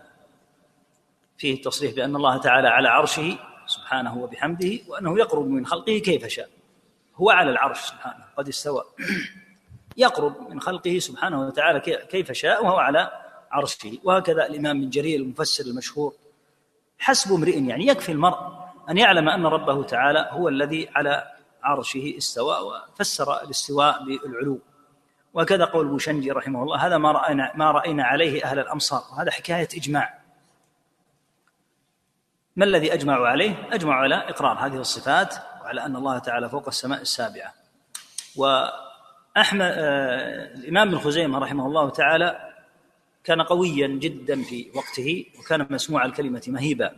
فيه 1.38 1.54
التصريح 1.54 1.92
بأن 1.94 2.16
الله 2.16 2.40
تعالى 2.40 2.68
على 2.68 2.88
عرشه 2.88 3.38
سبحانه 3.70 4.18
وبحمده 4.18 4.78
وأنه 4.88 5.18
يقرب 5.18 5.46
من 5.48 5.66
خلقه 5.66 5.98
كيف 5.98 6.26
شاء. 6.26 6.48
هو 7.16 7.30
على 7.30 7.50
العرش 7.50 7.78
سبحانه 7.80 8.24
قد 8.36 8.48
استوى. 8.48 8.84
يقرب 9.96 10.50
من 10.50 10.60
خلقه 10.60 10.98
سبحانه 10.98 11.46
وتعالى 11.46 11.80
كي- 11.80 12.06
كيف 12.06 12.32
شاء 12.32 12.64
وهو 12.64 12.76
على 12.76 13.10
عرشه. 13.50 13.98
وهكذا 14.04 14.46
الإمام 14.46 14.76
من 14.80 14.90
جرير 14.90 15.20
المفسر 15.20 15.64
المشهور. 15.64 16.14
حسب 16.98 17.32
امرئ 17.32 17.62
يعني 17.62 17.86
يكفي 17.86 18.12
المرء 18.12 18.38
أن 18.90 18.98
يعلم 18.98 19.28
أن 19.28 19.46
ربه 19.46 19.82
تعالى 19.84 20.28
هو 20.30 20.48
الذي 20.48 20.88
على 20.94 21.24
عرشه 21.62 22.14
استوى 22.18 22.56
وفسر 22.58 23.42
الاستواء 23.42 24.04
بالعلو. 24.04 24.58
وكذا 25.34 25.64
قول 25.64 25.86
بوشنجي 25.88 26.30
رحمه 26.30 26.62
الله 26.62 26.86
هذا 26.86 26.98
ما 26.98 27.12
رأينا 27.12 27.52
ما 27.54 27.70
رأينا 27.70 28.04
عليه 28.04 28.44
أهل 28.44 28.58
الأمصار. 28.58 29.02
وهذا 29.12 29.30
حكاية 29.30 29.68
إجماع. 29.74 30.19
ما 32.56 32.64
الذي 32.64 32.94
أجمعوا 32.94 33.28
عليه؟ 33.28 33.68
أجمعوا 33.72 34.02
على 34.02 34.14
إقرار 34.14 34.66
هذه 34.66 34.76
الصفات 34.76 35.34
وعلى 35.62 35.86
أن 35.86 35.96
الله 35.96 36.18
تعالى 36.18 36.48
فوق 36.48 36.68
السماء 36.68 37.00
السابعة. 37.00 37.54
وأحمد 38.36 39.60
آه 39.62 40.54
الإمام 40.54 40.88
ابن 40.88 40.98
خزيمة 40.98 41.38
رحمه 41.38 41.66
الله 41.66 41.90
تعالى 41.90 42.50
كان 43.24 43.42
قويا 43.42 43.86
جدا 43.86 44.42
في 44.42 44.70
وقته 44.74 45.26
وكان 45.38 45.66
مسموع 45.70 46.04
الكلمة 46.04 46.42
مهيبا. 46.48 46.96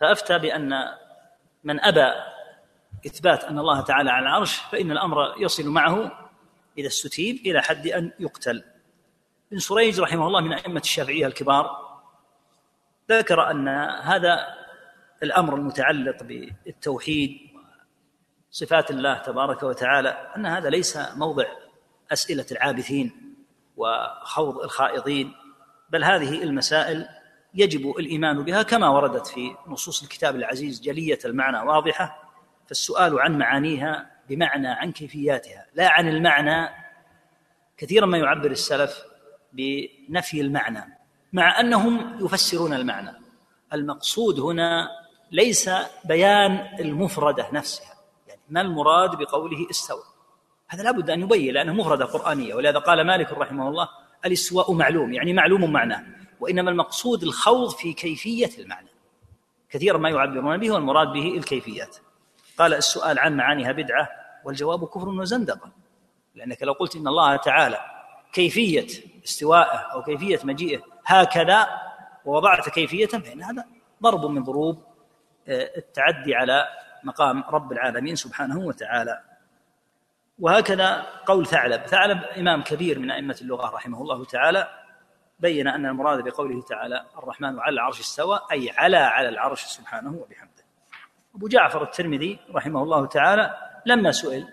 فأفتى 0.00 0.38
بأن 0.38 0.84
من 1.64 1.80
أبى 1.80 2.12
إثبات 3.06 3.44
أن 3.44 3.58
الله 3.58 3.80
تعالى 3.80 4.10
على 4.10 4.22
العرش 4.22 4.56
فإن 4.56 4.90
الأمر 4.90 5.34
يصل 5.38 5.68
معه 5.68 6.30
إذا 6.78 6.86
استتيب 6.86 7.36
إلى 7.36 7.62
حد 7.62 7.86
أن 7.86 8.12
يقتل. 8.20 8.64
ابن 9.52 9.58
سريج 9.58 10.00
رحمه 10.00 10.26
الله 10.26 10.40
من 10.40 10.52
أئمة 10.52 10.80
الشافعية 10.80 11.26
الكبار 11.26 11.93
ذكر 13.10 13.50
أن 13.50 13.68
هذا 14.02 14.46
الأمر 15.22 15.54
المتعلق 15.54 16.22
بالتوحيد 16.22 17.38
صفات 18.50 18.90
الله 18.90 19.18
تبارك 19.18 19.62
وتعالى 19.62 20.08
أن 20.36 20.46
هذا 20.46 20.70
ليس 20.70 20.98
موضع 21.16 21.44
أسئلة 22.12 22.46
العابثين 22.52 23.34
وخوض 23.76 24.58
الخائضين 24.58 25.32
بل 25.90 26.04
هذه 26.04 26.42
المسائل 26.42 27.08
يجب 27.54 27.98
الإيمان 27.98 28.42
بها 28.42 28.62
كما 28.62 28.88
وردت 28.88 29.26
في 29.26 29.56
نصوص 29.66 30.02
الكتاب 30.02 30.36
العزيز 30.36 30.80
جلية 30.80 31.18
المعنى 31.24 31.68
واضحة 31.68 32.32
فالسؤال 32.66 33.20
عن 33.20 33.38
معانيها 33.38 34.10
بمعنى 34.28 34.68
عن 34.68 34.92
كيفياتها 34.92 35.66
لا 35.74 35.88
عن 35.88 36.08
المعنى 36.08 36.68
كثيرا 37.76 38.06
ما 38.06 38.18
يعبر 38.18 38.50
السلف 38.50 39.02
بنفي 39.52 40.40
المعنى. 40.40 41.03
مع 41.34 41.60
أنهم 41.60 42.18
يفسرون 42.24 42.74
المعنى. 42.74 43.12
المقصود 43.72 44.40
هنا 44.40 44.88
ليس 45.32 45.70
بيان 46.04 46.68
المفردة 46.80 47.48
نفسها 47.52 47.94
يعني 48.28 48.40
ما 48.48 48.60
المراد 48.60 49.18
بقوله 49.18 49.70
استوى. 49.70 50.02
هذا 50.68 50.82
لابد 50.82 51.10
أن 51.10 51.20
يبين 51.20 51.54
لأنه 51.54 51.72
مفردة 51.72 52.04
قرآنية 52.04 52.54
ولهذا 52.54 52.78
قال 52.78 53.06
مالك 53.06 53.32
رحمه 53.32 53.68
الله 53.68 53.88
الاستواء 54.24 54.72
معلوم 54.72 55.12
يعني 55.12 55.32
معلوم 55.32 55.72
معناه 55.72 56.04
وإنما 56.40 56.70
المقصود 56.70 57.22
الخوض 57.22 57.70
في 57.70 57.92
كيفية 57.92 58.50
المعنى. 58.58 58.88
كثيرا 59.70 59.98
ما 59.98 60.10
يعبرون 60.10 60.56
به 60.56 60.70
والمراد 60.70 61.08
به 61.12 61.36
الكيفيات. 61.36 61.96
قال 62.58 62.74
السؤال 62.74 63.18
عن 63.18 63.36
معانيها 63.36 63.72
بدعة؟ 63.72 64.08
والجواب 64.44 64.84
كفر 64.84 65.08
وزندقة. 65.08 65.72
لأنك 66.34 66.62
لو 66.62 66.72
قلت 66.72 66.96
إن 66.96 67.08
الله 67.08 67.36
تعالى 67.36 67.78
كيفية 68.32 68.86
استوائه 69.24 69.78
أو 69.78 70.02
كيفية 70.02 70.40
مجيئه 70.44 70.93
هكذا 71.06 71.68
ووضعت 72.24 72.68
كيفية 72.68 73.06
فإن 73.06 73.42
هذا 73.42 73.64
ضرب 74.02 74.26
من 74.26 74.42
ضروب 74.42 74.84
آه، 75.48 75.70
التعدي 75.76 76.34
على 76.34 76.68
مقام 77.04 77.44
رب 77.48 77.72
العالمين 77.72 78.16
سبحانه 78.16 78.58
وتعالى. 78.58 79.20
وهكذا 80.38 81.06
قول 81.26 81.46
ثعلب. 81.46 81.82
ثعلب 81.86 82.24
إمام 82.38 82.62
كبير 82.62 82.98
من 82.98 83.10
أئمة 83.10 83.38
اللغة 83.42 83.70
رحمه 83.70 84.02
الله 84.02 84.24
تعالى 84.24 84.68
بين 85.38 85.68
أن 85.68 85.86
المراد 85.86 86.24
بقوله 86.24 86.62
تعالى 86.62 87.04
الرحمن 87.18 87.58
على 87.60 87.74
العرش 87.74 88.00
استوى 88.00 88.40
أي 88.52 88.70
على 88.70 88.96
على 88.96 89.28
العرش 89.28 89.64
سبحانه 89.64 90.10
وبحمده 90.10 90.64
أبو 91.34 91.48
جعفر 91.48 91.82
الترمذي 91.82 92.38
رحمه 92.54 92.82
الله 92.82 93.06
تعالى 93.06 93.54
لما 93.86 94.12
سئل 94.12 94.48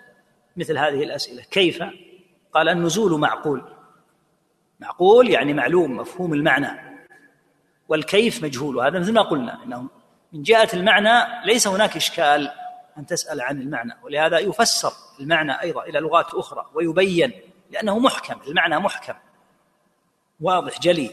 مثل 0.57 0.77
هذه 0.77 1.03
الأسئلة 1.03 1.43
كيف؟ 1.43 1.83
قال 2.53 2.69
النزول 2.69 3.19
معقول 3.19 3.63
معقول؟ 4.81 5.29
يعني 5.29 5.53
معلوم 5.53 5.97
مفهوم 5.97 6.33
المعنى. 6.33 6.91
والكيف 7.89 8.43
مجهول 8.43 8.75
وهذا 8.75 8.99
مثل 8.99 9.13
ما 9.13 9.21
قلنا 9.21 9.63
انه 9.63 9.89
من 10.33 10.43
جهة 10.43 10.69
المعنى 10.73 11.45
ليس 11.45 11.67
هناك 11.67 11.95
إشكال 11.95 12.51
أن 12.97 13.05
تسأل 13.05 13.41
عن 13.41 13.61
المعنى 13.61 13.93
ولهذا 14.03 14.39
يفسر 14.39 14.91
المعنى 15.19 15.61
أيضا 15.61 15.83
إلى 15.83 15.99
لغات 15.99 16.33
أخرى 16.33 16.65
ويبين 16.73 17.31
لأنه 17.71 17.99
محكم 17.99 18.35
المعنى 18.47 18.79
محكم. 18.79 19.13
واضح 20.41 20.79
جلي. 20.79 21.09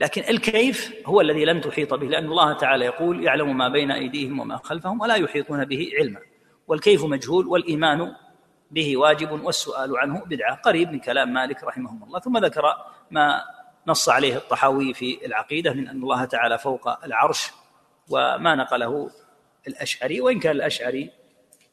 لكن 0.00 0.22
الكيف 0.28 0.92
هو 1.06 1.20
الذي 1.20 1.44
لم 1.44 1.60
تحيط 1.60 1.94
به 1.94 2.06
لأن 2.06 2.24
الله 2.24 2.52
تعالى 2.52 2.84
يقول 2.84 3.24
يعلم 3.24 3.56
ما 3.58 3.68
بين 3.68 3.90
أيديهم 3.90 4.40
وما 4.40 4.56
خلفهم 4.56 5.00
ولا 5.00 5.14
يحيطون 5.14 5.64
به 5.64 5.90
علما. 5.98 6.20
والكيف 6.68 7.04
مجهول 7.04 7.46
والإيمان 7.46 8.14
به 8.70 8.96
واجب 8.96 9.30
والسؤال 9.44 9.98
عنه 9.98 10.24
بدعة. 10.24 10.54
قريب 10.54 10.92
من 10.92 10.98
كلام 10.98 11.32
مالك 11.32 11.64
رحمه 11.64 12.04
الله. 12.04 12.20
ثم 12.20 12.38
ذكر 12.38 12.62
ما 13.10 13.42
نص 13.86 14.08
عليه 14.08 14.36
الطحاوي 14.36 14.94
في 14.94 15.26
العقيدة 15.26 15.72
من 15.72 15.88
أن 15.88 16.02
الله 16.02 16.24
تعالى 16.24 16.58
فوق 16.58 17.04
العرش 17.04 17.50
وما 18.10 18.54
نقله 18.54 19.10
الأشعري. 19.68 20.20
وإن 20.20 20.40
كان 20.40 20.56
الأشعري 20.56 21.10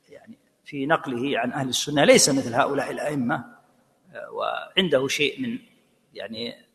يعني 0.10 0.38
في 0.65 0.86
نقله 0.86 1.39
عن 1.39 1.51
أهل 1.51 1.69
السنة 1.69 2.03
ليس 2.03 2.29
مثل 2.29 2.53
هؤلاء 2.53 2.91
الأئمة 2.91 3.45
وعنده 4.31 5.08
شيء 5.08 5.41
من 5.41 5.60
يعني 6.13 6.65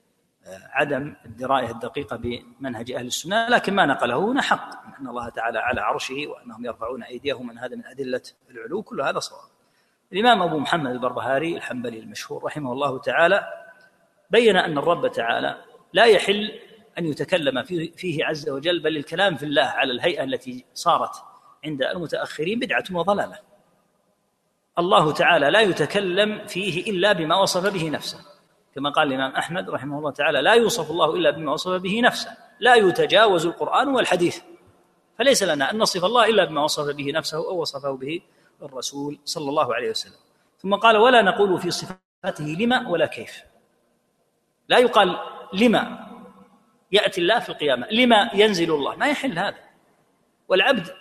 عدم 0.70 1.14
الدراية 1.26 1.70
الدقيقة 1.70 2.16
بمنهج 2.16 2.92
أهل 2.92 3.06
السنة 3.06 3.48
لكن 3.48 3.74
ما 3.74 3.86
نقله 3.86 4.18
هنا 4.18 4.42
حق. 4.42 4.84
أن 5.00 5.08
الله 5.08 5.28
تعالى 5.28 5.58
على 5.58 5.80
عرشه 5.80 6.26
وأنهم 6.26 6.64
يرفعون 6.64 7.02
أيديهم 7.02 7.46
من 7.46 7.58
هذا 7.58 7.76
من 7.76 7.86
أدلة 7.86 8.22
العلو. 8.50 8.82
كل 8.82 9.00
هذا 9.00 9.18
صواب. 9.18 9.50
الإمام 10.12 10.42
أبو 10.42 10.58
محمد 10.58 10.90
البربهاري 10.90 11.56
الحنبلي 11.56 11.98
المشهور 11.98 12.44
رحمه 12.44 12.72
الله 12.72 12.98
تعالى 12.98 13.46
بين 14.30 14.56
أن 14.56 14.78
الرب 14.78 15.12
تعالى 15.12 15.56
لا 15.92 16.04
يحل 16.04 16.52
أن 16.98 17.06
يتكلم 17.06 17.62
فيه 17.96 18.24
عز 18.24 18.48
وجل 18.48 18.80
بل 18.80 18.96
الكلام 18.96 19.36
في 19.36 19.42
الله 19.42 19.62
على 19.62 19.92
الهيئة 19.92 20.24
التي 20.24 20.64
صارت 20.74 21.10
عند 21.64 21.82
المتأخرين 21.82 22.58
بدعة 22.58 22.84
وضلالة. 22.92 23.38
الله 24.78 25.12
تعالى 25.12 25.50
لا 25.50 25.60
يتكلم 25.60 26.46
فيه 26.46 26.90
إلا 26.90 27.12
بما 27.12 27.36
وصف 27.36 27.72
به 27.72 27.90
نفسه 27.90 28.18
كما 28.74 28.90
قال 28.90 29.08
الإمام 29.08 29.32
أحمد 29.32 29.70
رحمه 29.70 29.98
الله 29.98 30.10
تعالى 30.10 30.42
لا 30.42 30.54
يوصف 30.54 30.90
الله 30.90 31.14
إلا 31.14 31.30
بما 31.30 31.52
وصف 31.52 31.70
به 31.70 32.00
نفسه 32.00 32.30
لا 32.60 32.74
يتجاوز 32.74 33.46
القرآن 33.46 33.88
والحديث 33.88 34.40
فليس 35.18 35.42
لنا 35.42 35.70
أن 35.70 35.78
نصف 35.78 36.04
الله 36.04 36.28
إلا 36.28 36.44
بما 36.44 36.64
وصف 36.64 36.96
به 36.96 37.12
نفسه 37.12 37.38
أو 37.38 37.60
وصفه 37.60 37.92
به 37.92 38.20
الرسول 38.62 39.18
صلى 39.24 39.48
الله 39.50 39.74
عليه 39.74 39.90
وسلم 39.90 40.20
ثم 40.58 40.74
قال 40.74 40.96
ولا 40.96 41.22
نقول 41.22 41.60
في 41.60 41.70
صفاته 41.70 42.44
لما 42.44 42.88
ولا 42.88 43.06
كيف 43.06 43.42
لا 44.68 44.78
يقال 44.78 45.16
لما 45.52 46.06
يأتي 46.92 47.20
الله 47.20 47.38
في 47.38 47.48
القيامة 47.48 47.86
لما 47.90 48.30
ينزل 48.34 48.70
الله 48.74 48.96
ما 48.96 49.06
يحل 49.06 49.38
هذا 49.38 49.58
والعبد 50.48 50.94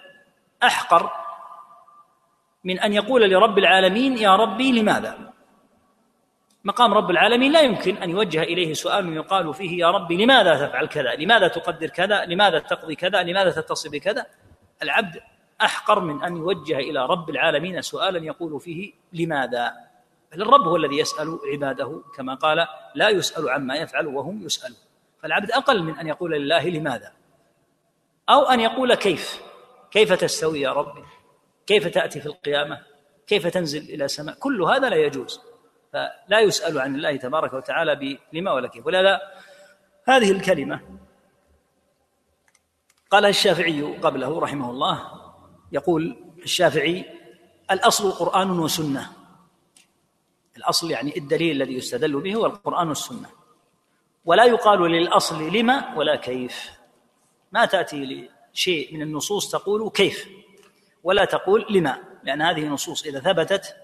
أحقر 0.63 1.11
من 2.63 2.79
أن 2.79 2.93
يقول 2.93 3.29
لرب 3.31 3.57
العالمين 3.57 4.17
يا 4.17 4.35
ربي 4.35 4.71
لماذا 4.71 5.33
مقام 6.63 6.93
رب 6.93 7.09
العالمين 7.11 7.51
لا 7.51 7.61
يمكن 7.61 7.97
أن 7.97 8.09
يوجه 8.09 8.43
إليه 8.43 8.73
سؤال 8.73 9.13
يقال 9.13 9.53
فيه 9.53 9.79
يا 9.79 9.91
ربي 9.91 10.25
لماذا 10.25 10.67
تفعل 10.67 10.87
كذا؟ 10.87 11.15
لماذا 11.15 11.47
تقدر 11.47 11.87
كذا؟ 11.87 12.25
لماذا 12.25 12.59
تقضي 12.59 12.95
كذا؟ 12.95 13.23
لماذا 13.23 13.51
تتصل 13.51 13.89
بكذا؟ 13.89 14.25
العبد 14.83 15.21
أحقر 15.61 15.99
من 15.99 16.23
أن 16.23 16.37
يوجه 16.37 16.77
إلى 16.77 17.05
رب 17.05 17.29
العالمين 17.29 17.81
سؤالا 17.81 18.25
يقول 18.25 18.59
فيه 18.59 18.93
لماذا؟ 19.13 19.73
بل 20.31 20.41
الرب 20.41 20.67
هو 20.67 20.75
الذي 20.75 20.97
يسأل 20.97 21.39
عباده 21.53 22.01
كما 22.15 22.35
قال 22.35 22.67
لا 22.95 23.09
يسأل 23.09 23.49
عما 23.49 23.75
يفعل 23.75 24.07
وهم 24.07 24.45
يسألون 24.45 24.77
فالعبد 25.21 25.51
أقل 25.51 25.83
من 25.83 25.99
أن 25.99 26.07
يقول 26.07 26.31
لله 26.31 26.69
لماذا؟ 26.69 27.13
أو 28.29 28.41
أن 28.41 28.59
يقول 28.59 28.95
كيف؟ 28.95 29.41
كيف 29.91 30.13
تستوي 30.13 30.61
يا 30.61 30.71
ربي؟ 30.71 31.03
كيف 31.67 31.87
تأتي 31.87 32.19
في 32.21 32.25
القيامة؟ 32.25 32.81
كيف 33.27 33.47
تنزل 33.47 33.81
إلى 33.81 34.07
سماء؟ 34.07 34.35
كل 34.35 34.61
هذا 34.61 34.89
لا 34.89 34.95
يجوز 34.95 35.41
فلا 35.93 36.39
يسأل 36.39 36.79
عن 36.79 36.95
الله 36.95 37.15
تبارك 37.15 37.53
وتعالى 37.53 38.19
بلما 38.33 38.51
ولا 38.51 38.67
كيف 38.67 38.85
ولذا 38.85 39.21
هذه 40.05 40.31
الكلمة 40.31 40.81
قالها 43.09 43.29
الشافعي 43.29 43.81
قبله 43.81 44.39
رحمه 44.39 44.69
الله 44.69 45.18
يقول 45.71 46.17
الشافعي 46.43 47.05
الأصل 47.71 48.11
قرآن 48.11 48.59
وسنة. 48.59 49.09
الأصل 50.57 50.91
يعني 50.91 51.17
الدليل 51.17 51.61
الذي 51.61 51.73
يستدل 51.73 52.21
به 52.21 52.35
هو 52.35 52.45
القرآن 52.45 52.87
والسنة. 52.89 53.29
ولا 54.25 54.45
يقال 54.45 54.91
للأصل 54.91 55.53
لما 55.53 55.97
ولا 55.97 56.15
كيف. 56.15 56.71
ما 57.51 57.65
تأتي 57.65 58.29
لشيء 58.53 58.93
من 58.93 59.01
النصوص 59.01 59.51
تقول 59.51 59.89
كيف 59.89 60.29
ولا 61.03 61.25
تقول 61.25 61.65
لما 61.69 61.97
لأن 62.23 62.41
هذه 62.41 62.63
النصوص 62.63 63.05
إذا 63.05 63.19
ثبتت 63.19 63.75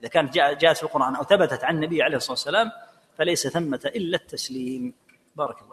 إذا 0.00 0.08
كانت 0.08 0.34
جاءت 0.34 0.76
في 0.76 0.82
القرآن 0.82 1.16
أو 1.16 1.22
ثبتت 1.22 1.64
عن 1.64 1.74
النبي 1.74 2.02
عليه 2.02 2.16
الصلاة 2.16 2.32
والسلام 2.32 2.70
فليس 3.18 3.46
ثمة 3.46 3.80
إلا 3.96 4.16
التسليم. 4.16 4.94
بارك 5.36 5.62
الله 5.62 5.69